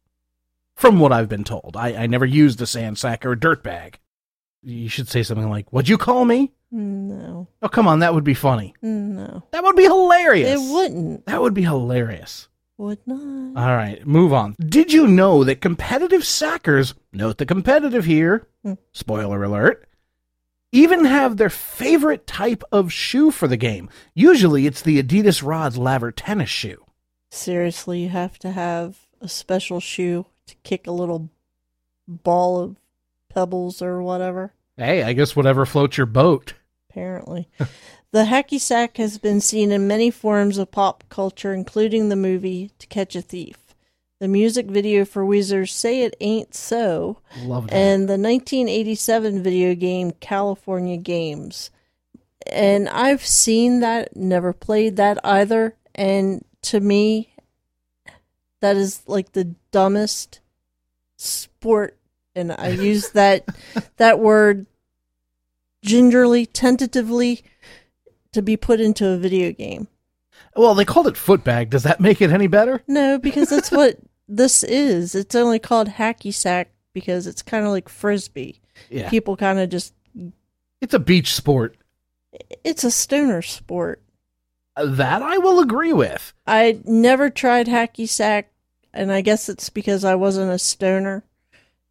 From 0.75 1.01
what 1.01 1.13
I've 1.13 1.29
been 1.29 1.45
told, 1.45 1.77
I, 1.77 2.05
I 2.05 2.07
never 2.07 2.25
used 2.25 2.61
a 2.63 2.67
sand 2.67 2.99
sack 2.99 3.27
or 3.27 3.33
a 3.33 3.41
dirt 3.41 3.65
bag. 3.65 3.99
You 4.63 4.89
should 4.89 5.09
say 5.09 5.23
something 5.23 5.51
like, 5.51 5.73
What'd 5.73 5.89
you 5.89 5.99
call 5.99 6.25
me? 6.25 6.53
No. 6.71 7.49
Oh, 7.63 7.69
come 7.69 7.89
on. 7.89 8.01
That 8.01 8.15
would 8.15 8.25
be 8.25 8.35
funny. 8.35 8.75
No. 8.83 9.43
That 9.53 9.63
would 9.65 9.77
be 9.77 9.85
hilarious. 9.85 10.51
It 10.61 10.73
wouldn't. 10.73 11.27
That 11.27 11.41
would 11.41 11.55
be 11.55 11.63
hilarious. 11.63 12.49
Would 12.77 13.01
not. 13.07 13.61
All 13.61 13.75
right, 13.77 14.07
move 14.07 14.33
on. 14.33 14.55
Did 14.61 14.93
you 14.93 15.07
know 15.09 15.43
that 15.45 15.61
competitive 15.61 16.25
sackers, 16.25 16.95
note 17.13 17.39
the 17.39 17.47
competitive 17.47 18.05
here, 18.05 18.47
Hmm. 18.63 18.75
spoiler 18.93 19.43
alert, 19.43 19.89
even 20.71 21.05
have 21.07 21.37
their 21.39 21.51
favorite 21.51 22.25
type 22.27 22.63
of 22.71 22.93
shoe 22.93 23.31
for 23.33 23.49
the 23.49 23.57
game? 23.57 23.89
Usually 24.15 24.67
it's 24.67 24.83
the 24.83 25.03
Adidas 25.03 25.43
Rods 25.45 25.77
Laver 25.77 26.13
tennis 26.13 26.51
shoe. 26.51 26.85
Seriously, 27.31 28.03
you 28.03 28.09
have 28.11 28.39
to 28.41 28.53
have 28.53 29.09
a 29.21 29.29
special 29.29 29.81
shoe 29.81 30.27
to 30.47 30.55
kick 30.63 30.87
a 30.87 30.93
little 30.93 31.31
ball 32.07 32.61
of 32.61 32.77
pebbles 33.29 33.83
or 33.83 34.01
whatever. 34.03 34.53
Hey, 34.77 35.03
I 35.03 35.15
guess 35.15 35.35
whatever 35.35 35.67
floats 35.67 35.97
your 35.97 36.07
boat. 36.07 36.55
Apparently. 36.99 37.49
the 38.13 38.25
hacky 38.25 38.61
sack 38.61 38.97
has 38.97 39.19
been 39.19 39.41
seen 39.41 39.71
in 39.71 39.87
many 39.87 40.11
forms 40.11 40.59
of 40.59 40.71
pop 40.71 41.05
culture, 41.09 41.53
including 41.53 42.09
the 42.09 42.17
movie 42.17 42.73
To 42.79 42.87
Catch 42.89 43.15
a 43.15 43.23
Thief, 43.23 43.57
the 44.21 44.29
music 44.29 44.67
video 44.67 45.05
for 45.05 45.25
Weezer's 45.25 45.73
Say 45.73 46.03
It 46.03 46.17
Ain't 46.21 46.55
So, 46.55 47.19
and 47.71 48.09
the 48.09 48.19
1987 48.19 49.43
video 49.43 49.75
game 49.75 50.13
California 50.21 50.97
Games. 50.97 51.71
And 52.51 52.89
I've 52.89 53.25
seen 53.25 53.81
that, 53.81 54.17
never 54.17 54.53
played 54.53 54.97
that 54.97 55.19
either. 55.23 55.77
And 55.95 56.45
to 56.63 56.81
me, 56.81 57.35
that 58.61 58.77
is 58.77 59.03
like 59.07 59.33
the 59.33 59.55
dumbest 59.71 60.41
sport. 61.17 61.97
And 62.35 62.53
I 62.53 62.69
use 62.69 63.11
that 63.11 63.47
that 63.99 64.19
word 64.19 64.67
gingerly, 65.83 66.47
tentatively 66.47 67.43
to 68.33 68.43
be 68.43 68.57
put 68.57 68.81
into 68.81 69.09
a 69.09 69.17
video 69.17 69.53
game. 69.53 69.89
well, 70.57 70.75
they 70.75 70.85
called 70.85 71.07
it 71.07 71.15
footbag. 71.15 71.71
Does 71.71 71.83
that 71.85 72.01
make 72.01 72.21
it 72.21 72.31
any 72.31 72.47
better? 72.47 72.83
No, 72.87 73.19
because 73.19 73.49
that's 73.51 73.71
what 73.71 73.97
this 74.29 74.63
is. 74.63 75.15
It's 75.15 75.35
only 75.35 75.59
called 75.59 75.89
hacky 75.89 76.33
sack 76.35 76.71
because 76.93 77.27
it's 77.27 77.43
kind 77.43 77.65
of 77.65 77.71
like 77.71 77.89
frisbee. 77.89 78.61
Yeah. 78.91 79.09
People 79.09 79.37
kind 79.37 79.59
of 79.59 79.69
just 79.71 79.95
It's 80.81 80.95
a 80.95 80.99
beach 80.99 81.35
sport. 81.35 81.77
it's 82.65 82.85
a 82.85 82.91
stoner 82.91 83.43
sport. 83.43 84.03
Uh, 84.77 84.87
That 84.87 85.23
I 85.23 85.39
will 85.39 85.61
agree 85.61 85.93
with. 85.93 86.33
I 86.47 86.81
never 86.85 87.31
tried 87.31 87.67
hacky 87.67 88.09
sack, 88.09 88.53
and 88.93 89.11
I 89.11 89.21
guess 89.23 89.49
it's 89.49 89.71
because 89.71 90.05
I 90.05 90.15
wasn't 90.15 90.51
a 90.53 90.59
stoner. 90.59 91.25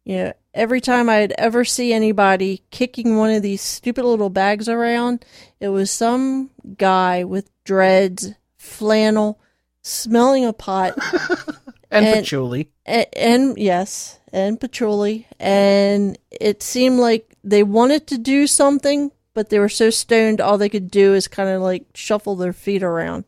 Know, 0.06 0.32
every 0.58 0.80
time 0.80 1.08
I'd 1.08 1.32
ever 1.38 1.64
see 1.64 1.92
anybody 1.92 2.62
kicking 2.70 3.16
one 3.16 3.30
of 3.30 3.42
these 3.42 3.62
stupid 3.62 4.04
little 4.04 4.28
bags 4.30 4.68
around, 4.68 5.24
it 5.60 5.68
was 5.68 5.90
some 5.90 6.50
guy 6.76 7.24
with 7.24 7.50
dreads, 7.64 8.32
flannel, 8.56 9.40
smelling 9.82 10.44
a 10.44 10.52
pot, 10.52 10.94
And, 11.90 12.04
And- 12.04 12.14
patchouli. 12.16 12.68
and, 12.84 13.06
and 13.14 13.58
yes, 13.58 14.18
and 14.30 14.60
patchouli, 14.60 15.26
and 15.40 16.18
it 16.30 16.62
seemed 16.62 16.98
like 17.00 17.34
they 17.42 17.62
wanted 17.62 18.06
to 18.08 18.18
do 18.18 18.46
something, 18.46 19.10
but 19.32 19.48
they 19.48 19.58
were 19.58 19.70
so 19.70 19.88
stoned, 19.88 20.40
all 20.40 20.58
they 20.58 20.68
could 20.68 20.90
do 20.90 21.14
is 21.14 21.28
kind 21.28 21.48
of 21.48 21.62
like 21.62 21.86
shuffle 21.94 22.36
their 22.36 22.52
feet 22.52 22.82
around. 22.82 23.24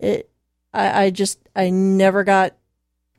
It, 0.00 0.28
I, 0.72 1.04
I 1.04 1.10
just, 1.10 1.38
I 1.54 1.70
never 1.70 2.24
got 2.24 2.56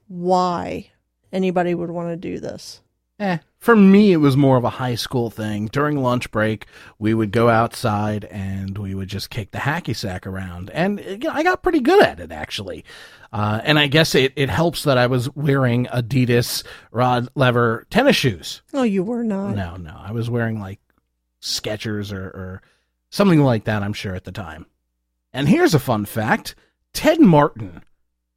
why 0.09 0.91
anybody 1.31 1.73
would 1.73 1.89
want 1.91 2.09
to 2.09 2.17
do 2.17 2.39
this. 2.41 2.81
Eh. 3.19 3.37
For 3.57 3.75
me, 3.75 4.11
it 4.11 4.17
was 4.17 4.37
more 4.37 4.57
of 4.57 4.63
a 4.63 4.69
high 4.69 4.95
school 4.95 5.29
thing. 5.29 5.67
During 5.67 6.01
lunch 6.01 6.29
break, 6.29 6.67
we 6.99 7.13
would 7.13 7.31
go 7.31 7.49
outside 7.49 8.25
and 8.25 8.77
we 8.77 8.93
would 8.93 9.07
just 9.07 9.29
kick 9.29 9.51
the 9.51 9.57
hacky 9.57 9.95
sack 9.95 10.27
around. 10.27 10.69
And 10.69 10.99
you 10.99 11.17
know, 11.17 11.31
I 11.31 11.41
got 11.41 11.63
pretty 11.63 11.79
good 11.79 12.03
at 12.03 12.19
it, 12.19 12.31
actually. 12.31 12.85
Uh, 13.33 13.61
and 13.63 13.79
I 13.79 13.87
guess 13.87 14.13
it, 14.13 14.33
it 14.35 14.49
helps 14.49 14.83
that 14.83 14.97
I 14.97 15.07
was 15.07 15.33
wearing 15.35 15.87
Adidas 15.87 16.63
Rod 16.91 17.27
Laver 17.35 17.87
tennis 17.89 18.15
shoes. 18.15 18.61
Oh, 18.73 18.83
you 18.83 19.03
were 19.03 19.23
not. 19.23 19.55
No, 19.55 19.77
no. 19.77 19.97
I 19.97 20.11
was 20.11 20.29
wearing 20.29 20.59
like 20.59 20.79
Skechers 21.41 22.13
or, 22.13 22.25
or 22.25 22.61
something 23.09 23.39
like 23.41 23.63
that, 23.63 23.81
I'm 23.81 23.93
sure, 23.93 24.13
at 24.13 24.25
the 24.25 24.31
time. 24.31 24.67
And 25.33 25.49
here's 25.49 25.73
a 25.73 25.79
fun 25.79 26.05
fact 26.05 26.53
Ted 26.93 27.19
Martin 27.19 27.83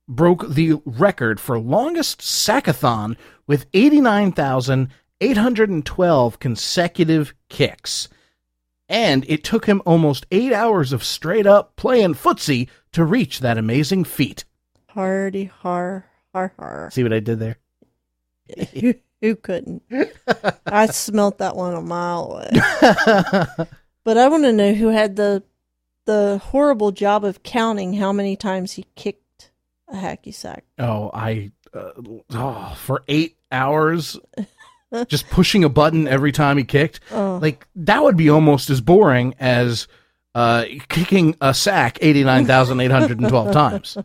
broke 0.08 0.48
the 0.48 0.80
record 0.84 1.38
for 1.38 1.56
longest 1.58 2.20
sackathon 2.20 3.16
with 3.46 3.66
89,812 3.74 6.38
consecutive 6.38 7.34
kicks. 7.48 8.08
And 8.88 9.26
it 9.28 9.44
took 9.44 9.66
him 9.66 9.82
almost 9.84 10.24
eight 10.30 10.52
hours 10.52 10.92
of 10.92 11.04
straight 11.04 11.46
up 11.46 11.76
playing 11.76 12.14
footsie 12.14 12.68
to 12.92 13.04
reach 13.04 13.40
that 13.40 13.58
amazing 13.58 14.04
feat. 14.04 14.46
Hardy 14.88 15.44
har 15.44 16.06
har 16.34 16.54
har. 16.58 16.90
See 16.90 17.02
what 17.02 17.12
I 17.12 17.20
did 17.20 17.38
there? 17.38 17.58
who, 18.72 18.94
who 19.20 19.36
couldn't? 19.36 19.82
I 20.66 20.86
smelt 20.86 21.36
that 21.38 21.54
one 21.54 21.74
a 21.74 21.82
mile 21.82 22.32
away. 22.32 22.50
But 24.08 24.16
I 24.16 24.26
want 24.28 24.44
to 24.44 24.54
know 24.54 24.72
who 24.72 24.88
had 24.88 25.16
the 25.16 25.42
the 26.06 26.40
horrible 26.42 26.92
job 26.92 27.26
of 27.26 27.42
counting 27.42 27.92
how 27.92 28.10
many 28.10 28.36
times 28.36 28.72
he 28.72 28.86
kicked 28.96 29.27
a 29.92 29.96
hacky 29.96 30.32
sack. 30.34 30.64
Oh, 30.78 31.10
I 31.12 31.52
uh, 31.74 31.90
oh, 32.32 32.76
for 32.82 33.02
eight 33.08 33.36
hours, 33.52 34.18
just 35.06 35.28
pushing 35.30 35.64
a 35.64 35.68
button 35.68 36.08
every 36.08 36.32
time 36.32 36.58
he 36.58 36.64
kicked. 36.64 37.00
Oh, 37.10 37.38
Like 37.40 37.66
that 37.76 38.02
would 38.02 38.16
be 38.16 38.30
almost 38.30 38.70
as 38.70 38.80
boring 38.80 39.34
as 39.38 39.88
uh, 40.34 40.64
kicking 40.88 41.36
a 41.40 41.52
sack 41.54 41.98
eighty 42.00 42.24
nine 42.24 42.46
thousand 42.46 42.80
eight 42.80 42.90
hundred 42.90 43.20
and 43.20 43.28
twelve 43.28 43.52
times. 43.52 43.96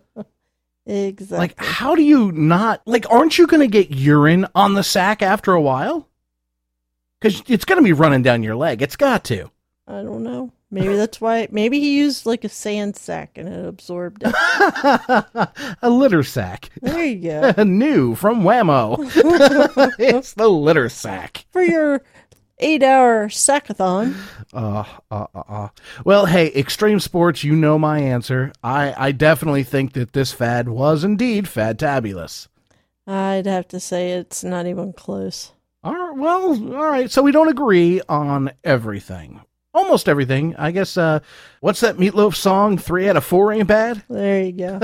exactly. 0.85 1.37
Like, 1.37 1.55
how 1.57 1.95
do 1.95 2.03
you 2.03 2.31
not 2.31 2.81
like? 2.85 3.09
Aren't 3.11 3.37
you 3.37 3.47
going 3.47 3.61
to 3.61 3.67
get 3.67 3.91
urine 3.91 4.47
on 4.55 4.73
the 4.73 4.83
sack 4.83 5.21
after 5.21 5.53
a 5.53 5.61
while? 5.61 6.07
Because 7.19 7.41
it's 7.47 7.63
going 7.65 7.77
to 7.79 7.83
be 7.83 7.93
running 7.93 8.21
down 8.21 8.43
your 8.43 8.55
leg. 8.55 8.81
It's 8.81 8.97
got 8.97 9.23
to. 9.25 9.49
I 9.87 10.01
don't 10.01 10.23
know. 10.23 10.51
Maybe 10.73 10.95
that's 10.95 11.21
why. 11.21 11.47
Maybe 11.51 11.79
he 11.79 11.97
used 11.97 12.25
like 12.25 12.43
a 12.43 12.49
sand 12.49 12.95
sack 12.95 13.37
and 13.37 13.47
it 13.47 13.63
absorbed 13.63 14.23
it. 14.25 14.33
a 15.83 15.89
litter 15.89 16.23
sack. 16.23 16.69
There 16.81 17.05
you 17.05 17.29
go. 17.29 17.63
New 17.63 18.15
from 18.15 18.43
Wham-O. 18.43 18.95
it's 19.99 20.33
the 20.33 20.47
litter 20.47 20.89
sack. 20.89 21.45
For 21.51 21.61
your 21.61 22.01
eight-hour 22.57 23.27
sackathon. 23.27 24.15
Uh, 24.51 24.83
uh, 25.11 25.27
uh, 25.35 25.43
uh. 25.47 25.67
Well, 26.05 26.25
hey, 26.25 26.51
extreme 26.55 26.99
sports, 26.99 27.43
you 27.43 27.55
know 27.55 27.77
my 27.77 27.99
answer. 27.99 28.51
I, 28.63 28.95
I 28.97 29.11
definitely 29.11 29.63
think 29.63 29.93
that 29.93 30.13
this 30.13 30.33
fad 30.33 30.69
was 30.69 31.03
indeed 31.03 31.47
fad 31.47 31.77
tabulous. 31.77 32.47
I'd 33.05 33.45
have 33.45 33.67
to 33.67 33.79
say 33.79 34.13
it's 34.13 34.43
not 34.43 34.65
even 34.65 34.93
close. 34.93 35.51
All 35.83 35.93
right, 35.93 36.17
well, 36.17 36.75
all 36.75 36.91
right. 36.91 37.11
So 37.11 37.21
we 37.21 37.31
don't 37.31 37.49
agree 37.49 38.01
on 38.09 38.51
everything. 38.63 39.41
Almost 39.73 40.07
everything. 40.07 40.55
I 40.57 40.71
guess, 40.71 40.97
uh, 40.97 41.19
what's 41.59 41.79
that 41.79 41.97
meatloaf 41.97 42.35
song? 42.35 42.77
Three 42.77 43.09
out 43.09 43.17
of 43.17 43.23
four 43.25 43.51
ain't 43.51 43.67
bad? 43.67 44.03
There 44.07 44.43
you 44.43 44.51
go. 44.51 44.79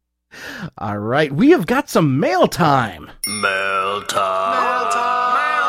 All 0.78 0.98
right. 0.98 1.32
We 1.32 1.50
have 1.50 1.66
got 1.66 1.88
some 1.88 2.18
mail 2.18 2.48
time. 2.48 3.10
Mail 3.26 4.02
time. 4.02 4.54
Mail 4.54 4.90
time. 4.90 5.34
Mail 5.34 5.68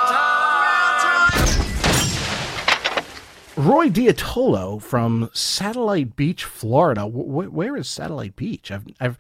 time. 3.56 3.66
Roy 3.68 3.90
Diatolo 3.90 4.82
from 4.82 5.30
Satellite 5.34 6.16
Beach, 6.16 6.44
Florida. 6.46 7.04
Wh- 7.04 7.46
wh- 7.46 7.54
where 7.54 7.78
is 7.78 7.88
Satellite 7.88 8.36
Beach? 8.36 8.72
I've 8.72 8.86
I've 9.00 9.18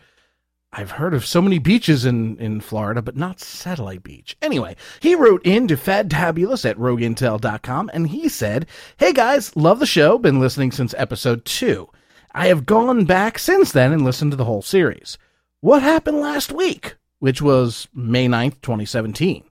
I've 0.72 0.92
heard 0.92 1.16
of 1.16 1.26
so 1.26 1.42
many 1.42 1.58
beaches 1.58 2.06
in, 2.06 2.38
in 2.38 2.62
Florida, 2.62 3.02
but 3.02 3.18
not 3.18 3.40
Satellite 3.40 4.04
Beach. 4.04 4.38
Anyway, 4.42 4.76
he 5.00 5.16
wrote 5.16 5.44
in 5.44 5.68
to 5.68 5.76
Fadtabulous 5.76 6.70
at 6.70 6.78
rogueintel.com 6.78 7.90
and 7.92 8.10
he 8.10 8.30
said, 8.30 8.68
Hey 8.98 9.12
guys, 9.12 9.56
love 9.56 9.80
the 9.80 9.88
show, 9.88 10.20
been 10.20 10.40
listening 10.40 10.72
since 10.72 10.94
episode 10.96 11.44
two. 11.44 11.90
I 12.34 12.48
have 12.48 12.68
gone 12.68 13.06
back 13.06 13.40
since 13.40 13.72
then 13.72 13.92
and 13.92 14.06
listened 14.06 14.32
to 14.32 14.38
the 14.38 14.46
whole 14.46 14.62
series. 14.62 15.18
What 15.62 15.82
happened 15.82 16.20
last 16.20 16.52
week? 16.52 16.96
Which 17.18 17.42
was 17.42 17.88
May 17.94 18.28
9th, 18.28 18.62
2017. 18.62 19.44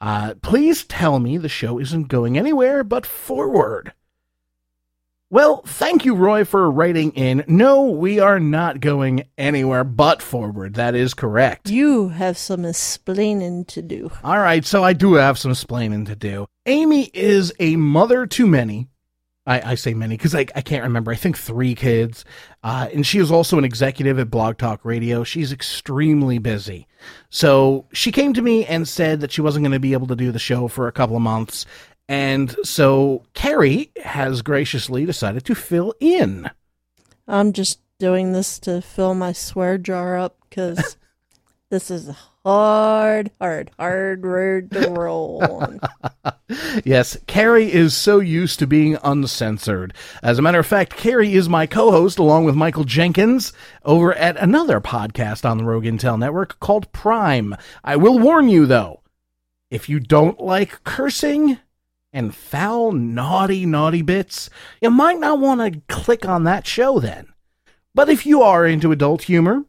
Uh, 0.00 0.34
please 0.42 0.84
tell 0.84 1.18
me 1.18 1.38
the 1.38 1.48
show 1.48 1.78
isn't 1.78 2.08
going 2.08 2.38
anywhere 2.38 2.84
but 2.84 3.04
forward. 3.04 3.92
Well, 5.32 5.62
thank 5.64 6.04
you, 6.04 6.14
Roy, 6.14 6.44
for 6.44 6.70
writing 6.70 7.10
in. 7.12 7.42
No, 7.48 7.84
we 7.84 8.20
are 8.20 8.38
not 8.38 8.80
going 8.80 9.24
anywhere 9.38 9.82
but 9.82 10.20
forward. 10.20 10.74
That 10.74 10.94
is 10.94 11.14
correct. 11.14 11.70
you 11.70 12.10
have 12.10 12.36
some 12.36 12.66
explaining 12.66 13.64
to 13.64 13.80
do. 13.80 14.10
All 14.22 14.38
right, 14.38 14.62
so 14.62 14.84
I 14.84 14.92
do 14.92 15.14
have 15.14 15.38
some 15.38 15.52
explaining 15.52 16.04
to 16.04 16.14
do. 16.14 16.48
Amy 16.66 17.10
is 17.14 17.50
a 17.58 17.76
mother 17.76 18.26
to 18.26 18.46
many. 18.46 18.90
I, 19.46 19.72
I 19.72 19.74
say 19.74 19.94
many 19.94 20.18
because 20.18 20.34
I, 20.34 20.46
I 20.54 20.60
can't 20.60 20.84
remember. 20.84 21.10
I 21.10 21.16
think 21.16 21.38
three 21.38 21.74
kids. 21.74 22.26
Uh, 22.62 22.88
and 22.92 23.06
she 23.06 23.18
is 23.18 23.32
also 23.32 23.56
an 23.56 23.64
executive 23.64 24.18
at 24.18 24.30
Blog 24.30 24.58
Talk 24.58 24.84
Radio. 24.84 25.24
She's 25.24 25.50
extremely 25.50 26.38
busy. 26.38 26.86
So 27.30 27.86
she 27.92 28.12
came 28.12 28.34
to 28.34 28.42
me 28.42 28.64
and 28.66 28.86
said 28.86 29.20
that 29.20 29.32
she 29.32 29.40
wasn't 29.40 29.64
going 29.64 29.72
to 29.72 29.80
be 29.80 29.94
able 29.94 30.06
to 30.08 30.14
do 30.14 30.30
the 30.30 30.38
show 30.38 30.68
for 30.68 30.86
a 30.86 30.92
couple 30.92 31.16
of 31.16 31.22
months. 31.22 31.66
And 32.08 32.54
so 32.62 33.24
Carrie 33.34 33.90
has 34.02 34.42
graciously 34.42 35.06
decided 35.06 35.44
to 35.46 35.54
fill 35.54 35.94
in. 36.00 36.50
I'm 37.26 37.52
just 37.52 37.80
doing 37.98 38.32
this 38.32 38.58
to 38.60 38.82
fill 38.82 39.14
my 39.14 39.32
swear 39.32 39.78
jar 39.78 40.18
up 40.18 40.36
because 40.48 40.96
this 41.70 41.90
is 41.90 42.10
hard, 42.44 43.30
hard, 43.40 43.70
hard 43.78 44.24
road 44.24 44.70
to 44.72 44.90
roll 44.90 45.42
on. 45.44 45.80
Yes, 46.84 47.16
Carrie 47.26 47.72
is 47.72 47.96
so 47.96 48.20
used 48.20 48.58
to 48.58 48.66
being 48.66 48.98
uncensored. 49.02 49.94
As 50.22 50.38
a 50.38 50.42
matter 50.42 50.58
of 50.58 50.66
fact, 50.66 50.96
Carrie 50.96 51.32
is 51.32 51.48
my 51.48 51.66
co 51.66 51.90
host 51.90 52.18
along 52.18 52.44
with 52.44 52.54
Michael 52.54 52.84
Jenkins 52.84 53.54
over 53.84 54.12
at 54.14 54.36
another 54.36 54.78
podcast 54.78 55.48
on 55.48 55.56
the 55.56 55.64
Rogue 55.64 55.84
Intel 55.84 56.18
Network 56.18 56.60
called 56.60 56.92
Prime. 56.92 57.56
I 57.82 57.96
will 57.96 58.18
warn 58.18 58.50
you, 58.50 58.66
though, 58.66 59.00
if 59.70 59.88
you 59.88 59.98
don't 59.98 60.38
like 60.40 60.84
cursing 60.84 61.58
and 62.12 62.34
foul, 62.34 62.92
naughty, 62.92 63.64
naughty 63.66 64.02
bits, 64.02 64.50
you 64.80 64.90
might 64.90 65.18
not 65.18 65.38
want 65.38 65.60
to 65.60 65.80
click 65.88 66.26
on 66.26 66.44
that 66.44 66.66
show 66.66 67.00
then. 67.00 67.28
But 67.94 68.08
if 68.08 68.24
you 68.26 68.42
are 68.42 68.66
into 68.66 68.92
adult 68.92 69.22
humor, 69.22 69.64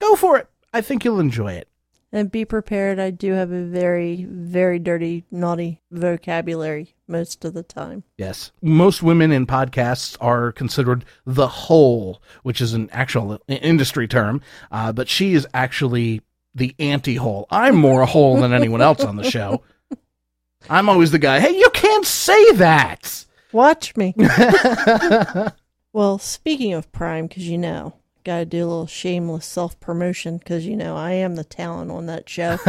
go 0.00 0.16
for 0.16 0.38
it. 0.38 0.48
I 0.72 0.80
think 0.80 1.04
you'll 1.04 1.20
enjoy 1.20 1.52
it. 1.52 1.68
And 2.12 2.30
be 2.30 2.44
prepared, 2.44 2.98
I 2.98 3.10
do 3.10 3.32
have 3.34 3.52
a 3.52 3.62
very, 3.62 4.26
very 4.28 4.80
dirty, 4.80 5.24
naughty 5.30 5.80
vocabulary 5.92 6.96
most 7.06 7.44
of 7.44 7.54
the 7.54 7.62
time. 7.62 8.02
Yes. 8.18 8.50
Most 8.60 9.00
women 9.00 9.30
in 9.30 9.46
podcasts 9.46 10.16
are 10.20 10.50
considered 10.50 11.04
the 11.24 11.46
whole, 11.46 12.20
which 12.42 12.60
is 12.60 12.74
an 12.74 12.90
actual 12.90 13.40
industry 13.46 14.08
term, 14.08 14.40
uh, 14.72 14.92
but 14.92 15.08
she 15.08 15.34
is 15.34 15.46
actually 15.54 16.20
the 16.52 16.74
anti 16.80 17.14
hole. 17.14 17.46
I'm 17.48 17.76
more 17.76 18.00
a 18.00 18.06
hole 18.06 18.40
than 18.40 18.52
anyone 18.52 18.82
else 18.82 19.04
on 19.04 19.14
the 19.14 19.30
show. 19.30 19.62
I'm 20.68 20.88
always 20.88 21.10
the 21.10 21.18
guy, 21.18 21.40
hey, 21.40 21.56
you 21.56 21.70
can't 21.70 22.06
say 22.06 22.52
that. 22.52 23.24
Watch 23.52 23.96
me. 23.96 24.14
well, 25.92 26.18
speaking 26.18 26.72
of 26.72 26.90
Prime, 26.92 27.26
because 27.26 27.48
you 27.48 27.58
know, 27.58 27.94
got 28.24 28.38
to 28.38 28.44
do 28.44 28.58
a 28.58 28.68
little 28.68 28.86
shameless 28.86 29.46
self 29.46 29.78
promotion 29.80 30.38
because 30.38 30.66
you 30.66 30.76
know 30.76 30.96
I 30.96 31.12
am 31.12 31.36
the 31.36 31.44
talent 31.44 31.90
on 31.90 32.06
that 32.06 32.28
show. 32.28 32.58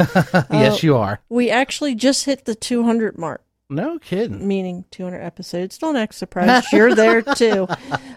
yes, 0.51 0.83
you 0.83 0.95
are. 0.95 1.19
we 1.29 1.49
actually 1.49 1.95
just 1.95 2.25
hit 2.25 2.45
the 2.45 2.55
200 2.55 3.17
mark. 3.17 3.43
No 3.69 3.99
kidding. 3.99 4.47
meaning 4.47 4.83
200 4.91 5.21
episodes. 5.21 5.77
Don't 5.77 5.95
act 5.95 6.15
surprised. 6.15 6.67
You're 6.73 6.93
there 6.93 7.21
too. 7.21 7.67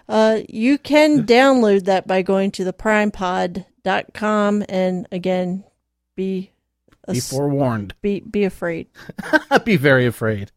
Uh, 0.09 0.39
you 0.49 0.77
can 0.77 1.25
download 1.25 1.85
that 1.85 2.07
by 2.07 2.21
going 2.23 2.51
to 2.51 2.65
theprimepod.com 2.65 4.65
and 4.67 5.07
again, 5.13 5.63
be 6.17 6.51
Be 7.07 7.19
forewarned. 7.19 7.93
be 8.01 8.19
be 8.19 8.43
afraid. 8.43 8.87
be 9.63 9.77
very 9.77 10.05
afraid. 10.05 10.51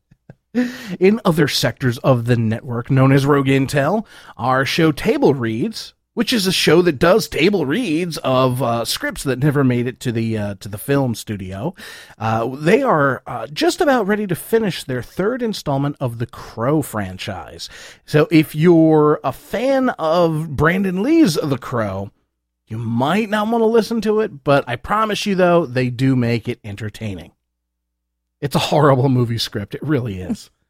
In 0.98 1.20
other 1.24 1.46
sectors 1.46 1.98
of 1.98 2.24
the 2.24 2.36
network 2.36 2.90
known 2.90 3.12
as 3.12 3.26
Rogue 3.26 3.46
Intel, 3.46 4.06
our 4.36 4.64
show 4.64 4.92
Table 4.92 5.34
Reads, 5.34 5.94
which 6.18 6.32
is 6.32 6.48
a 6.48 6.52
show 6.52 6.82
that 6.82 6.98
does 6.98 7.28
table 7.28 7.64
reads 7.64 8.18
of 8.24 8.60
uh, 8.60 8.84
scripts 8.84 9.22
that 9.22 9.38
never 9.38 9.62
made 9.62 9.86
it 9.86 10.00
to 10.00 10.10
the 10.10 10.36
uh, 10.36 10.54
to 10.56 10.68
the 10.68 10.76
film 10.76 11.14
studio. 11.14 11.72
Uh, 12.18 12.56
they 12.56 12.82
are 12.82 13.22
uh, 13.24 13.46
just 13.46 13.80
about 13.80 14.04
ready 14.04 14.26
to 14.26 14.34
finish 14.34 14.82
their 14.82 15.00
third 15.00 15.42
installment 15.42 15.94
of 16.00 16.18
the 16.18 16.26
Crow 16.26 16.82
franchise. 16.82 17.68
So 18.04 18.26
if 18.32 18.52
you're 18.52 19.20
a 19.22 19.32
fan 19.32 19.90
of 19.90 20.56
Brandon 20.56 21.04
Lee's 21.04 21.34
The 21.34 21.56
Crow, 21.56 22.10
you 22.68 22.78
might 22.78 23.28
not 23.30 23.48
want 23.48 23.62
to 23.62 23.66
listen 23.66 24.00
to 24.02 24.20
it, 24.20 24.44
but 24.44 24.64
I 24.68 24.76
promise 24.76 25.26
you 25.26 25.34
though, 25.34 25.66
they 25.66 25.90
do 25.90 26.14
make 26.14 26.48
it 26.48 26.60
entertaining. 26.62 27.32
It's 28.40 28.54
a 28.54 28.58
horrible 28.60 29.08
movie 29.08 29.38
script. 29.38 29.74
It 29.74 29.82
really 29.82 30.20
is. 30.20 30.50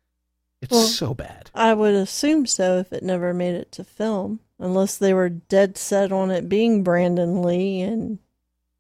It's 0.61 0.73
Well- 0.73 0.83
so 0.89 1.15
bad. 1.15 1.51
I 1.55 1.73
would 1.73 1.95
assume 1.95 2.45
so 2.47 2.79
if 2.79 2.93
it 2.93 3.05
never 3.05 3.33
made 3.33 3.55
it 3.55 3.71
to 3.73 3.85
film, 3.85 4.41
unless 4.59 4.97
they 4.99 5.15
were 5.15 5.29
dead 5.29 5.77
set 5.79 6.11
on 6.11 6.33
it 6.33 6.49
being 6.49 6.83
Brandon 6.83 7.43
Lee 7.43 7.81
and 7.83 8.19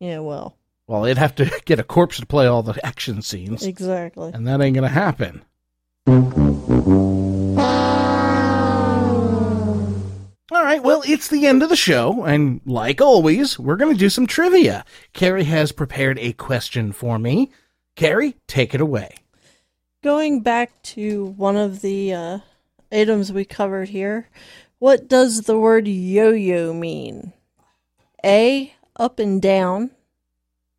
yeah, 0.00 0.18
well, 0.18 0.56
Well, 0.88 1.02
they'd 1.02 1.18
have 1.18 1.36
to 1.36 1.44
get 1.66 1.78
a 1.78 1.84
corpse 1.84 2.18
to 2.18 2.26
play 2.26 2.48
all 2.48 2.64
the 2.64 2.84
action 2.84 3.22
scenes, 3.22 3.64
exactly. 3.64 4.32
and 4.34 4.44
that 4.48 4.60
ain't 4.60 4.74
gonna 4.74 4.88
happen. 4.88 5.42
Right, 10.68 10.82
well, 10.82 11.02
it's 11.06 11.28
the 11.28 11.46
end 11.46 11.62
of 11.62 11.70
the 11.70 11.76
show, 11.76 12.24
and 12.24 12.60
like 12.66 13.00
always, 13.00 13.58
we're 13.58 13.76
going 13.76 13.92
to 13.92 13.98
do 13.98 14.10
some 14.10 14.26
trivia. 14.26 14.84
Carrie 15.14 15.44
has 15.44 15.72
prepared 15.72 16.18
a 16.18 16.34
question 16.34 16.92
for 16.92 17.18
me. 17.18 17.50
Carrie, 17.96 18.36
take 18.46 18.74
it 18.74 18.80
away. 18.80 19.16
Going 20.02 20.42
back 20.42 20.70
to 20.82 21.24
one 21.36 21.56
of 21.56 21.80
the 21.80 22.12
uh, 22.12 22.38
items 22.92 23.32
we 23.32 23.44
covered 23.44 23.88
here, 23.88 24.28
what 24.78 25.08
does 25.08 25.42
the 25.42 25.58
word 25.58 25.88
yo 25.88 26.30
yo 26.30 26.74
mean? 26.74 27.32
A, 28.24 28.74
up 28.96 29.18
and 29.18 29.40
down. 29.40 29.90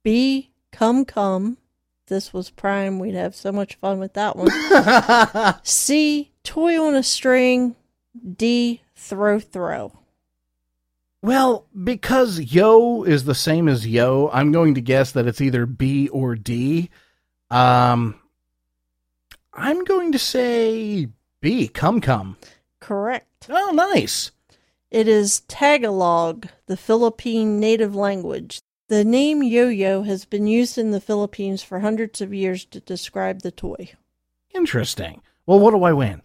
B, 0.04 0.52
come 0.71 1.04
come. 1.04 1.58
If 2.04 2.10
this 2.10 2.32
was 2.32 2.52
Prime, 2.52 2.99
we'd 2.99 3.15
have 3.15 3.36
so 3.36 3.52
much 3.52 3.75
fun 3.75 3.99
with 3.99 4.13
that 4.13 4.36
one. 4.36 4.49
C, 5.63 6.32
toy 6.43 6.80
on 6.80 6.95
a 6.95 7.04
string. 7.04 7.75
D, 8.36 8.82
throw 8.95 9.39
throw. 9.39 9.93
Well, 11.22 11.65
because 11.84 12.39
yo 12.39 13.04
is 13.04 13.26
the 13.26 13.36
same 13.36 13.67
as 13.67 13.86
yo, 13.86 14.30
I'm 14.32 14.52
going 14.52 14.76
to 14.76 14.82
guess 14.82 15.12
that 15.12 15.28
it's 15.28 15.41
either 15.41 15.65
B 15.65 16.08
or 16.08 16.36
D. 16.36 16.89
Um, 17.52 18.19
I'm 19.54 19.84
going 19.84 20.13
to 20.13 20.19
say 20.19 21.10
B. 21.41 21.67
Come, 21.67 22.00
come. 22.00 22.38
Correct. 22.80 23.48
Oh, 23.50 23.72
nice. 23.72 24.32
It 24.89 25.08
is 25.08 25.41
Tagalog, 25.41 26.48
the 26.67 26.78
Philippine 26.78 27.60
native 27.60 27.95
language. 27.95 28.62
The 28.88 29.04
name 29.04 29.43
yo 29.43 29.67
yo 29.67 30.04
has 30.04 30.26
been 30.26 30.48
used 30.48 30.78
in 30.78 30.91
the 30.91 31.02
Philippines 31.02 31.62
for 31.62 31.80
hundreds 31.80 32.22
of 32.22 32.34
years 32.34 32.65
to 32.65 32.80
describe 32.80 33.41
the 33.41 33.52
toy. 33.52 33.91
Interesting. 34.56 35.22
Well, 35.45 35.60
what 35.60 35.72
do 35.72 35.84
I 35.84 35.93
win? 35.93 36.24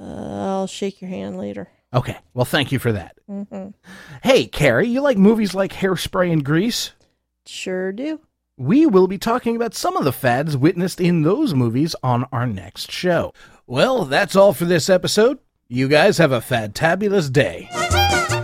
Uh, 0.00 0.04
I'll 0.04 0.66
shake 0.66 1.00
your 1.00 1.10
hand 1.10 1.36
later. 1.38 1.68
Okay. 1.92 2.16
Well, 2.34 2.44
thank 2.44 2.72
you 2.72 2.78
for 2.78 2.92
that. 2.92 3.16
hmm 3.28 3.68
Hey, 4.22 4.46
Carrie, 4.46 4.88
you 4.88 5.00
like 5.00 5.18
movies 5.18 5.54
like 5.54 5.72
Hairspray 5.72 6.32
and 6.32 6.44
Grease? 6.44 6.92
Sure 7.46 7.92
do. 7.92 8.20
We 8.56 8.86
will 8.86 9.06
be 9.08 9.18
talking 9.18 9.56
about 9.56 9.74
some 9.74 9.96
of 9.96 10.04
the 10.04 10.12
fads 10.12 10.56
witnessed 10.56 11.00
in 11.00 11.22
those 11.22 11.54
movies 11.54 11.96
on 12.02 12.26
our 12.32 12.46
next 12.46 12.92
show. 12.92 13.32
Well, 13.66 14.04
that's 14.04 14.36
all 14.36 14.52
for 14.52 14.66
this 14.66 14.88
episode. 14.90 15.38
You 15.68 15.88
guys 15.88 16.18
have 16.18 16.32
a 16.32 16.40
fantabulous 16.40 17.32
day. 17.32 17.68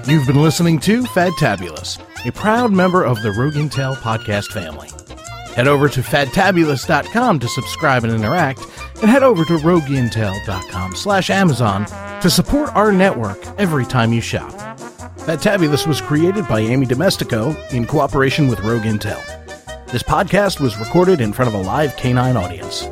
You've 0.08 0.26
been 0.26 0.40
listening 0.42 0.78
to 0.80 1.02
Fadtabulous, 1.02 1.98
a 2.26 2.32
proud 2.32 2.72
member 2.72 3.02
of 3.04 3.20
the 3.22 3.32
Rogue 3.32 3.54
Intel 3.54 3.96
podcast 3.96 4.52
family. 4.52 4.88
Head 5.54 5.66
over 5.68 5.88
to 5.88 6.00
fadtabulous.com 6.00 7.38
to 7.40 7.48
subscribe 7.48 8.04
and 8.04 8.12
interact, 8.12 8.60
and 9.02 9.10
head 9.10 9.22
over 9.22 9.44
to 9.44 9.58
rogueintel.com 9.58 10.94
slash 10.94 11.30
Amazon 11.30 11.86
to 12.20 12.30
support 12.30 12.74
our 12.74 12.92
network 12.92 13.38
every 13.58 13.84
time 13.84 14.12
you 14.12 14.20
shop. 14.20 14.52
Fadtabulous 15.18 15.86
was 15.86 16.00
created 16.00 16.46
by 16.48 16.60
Amy 16.60 16.86
Domestico 16.86 17.56
in 17.70 17.86
cooperation 17.86 18.48
with 18.48 18.60
Rogue 18.60 18.82
Intel. 18.82 19.20
This 19.88 20.02
podcast 20.02 20.60
was 20.60 20.78
recorded 20.78 21.20
in 21.20 21.32
front 21.32 21.52
of 21.52 21.60
a 21.60 21.62
live 21.62 21.96
canine 21.96 22.36
audience. 22.36 22.88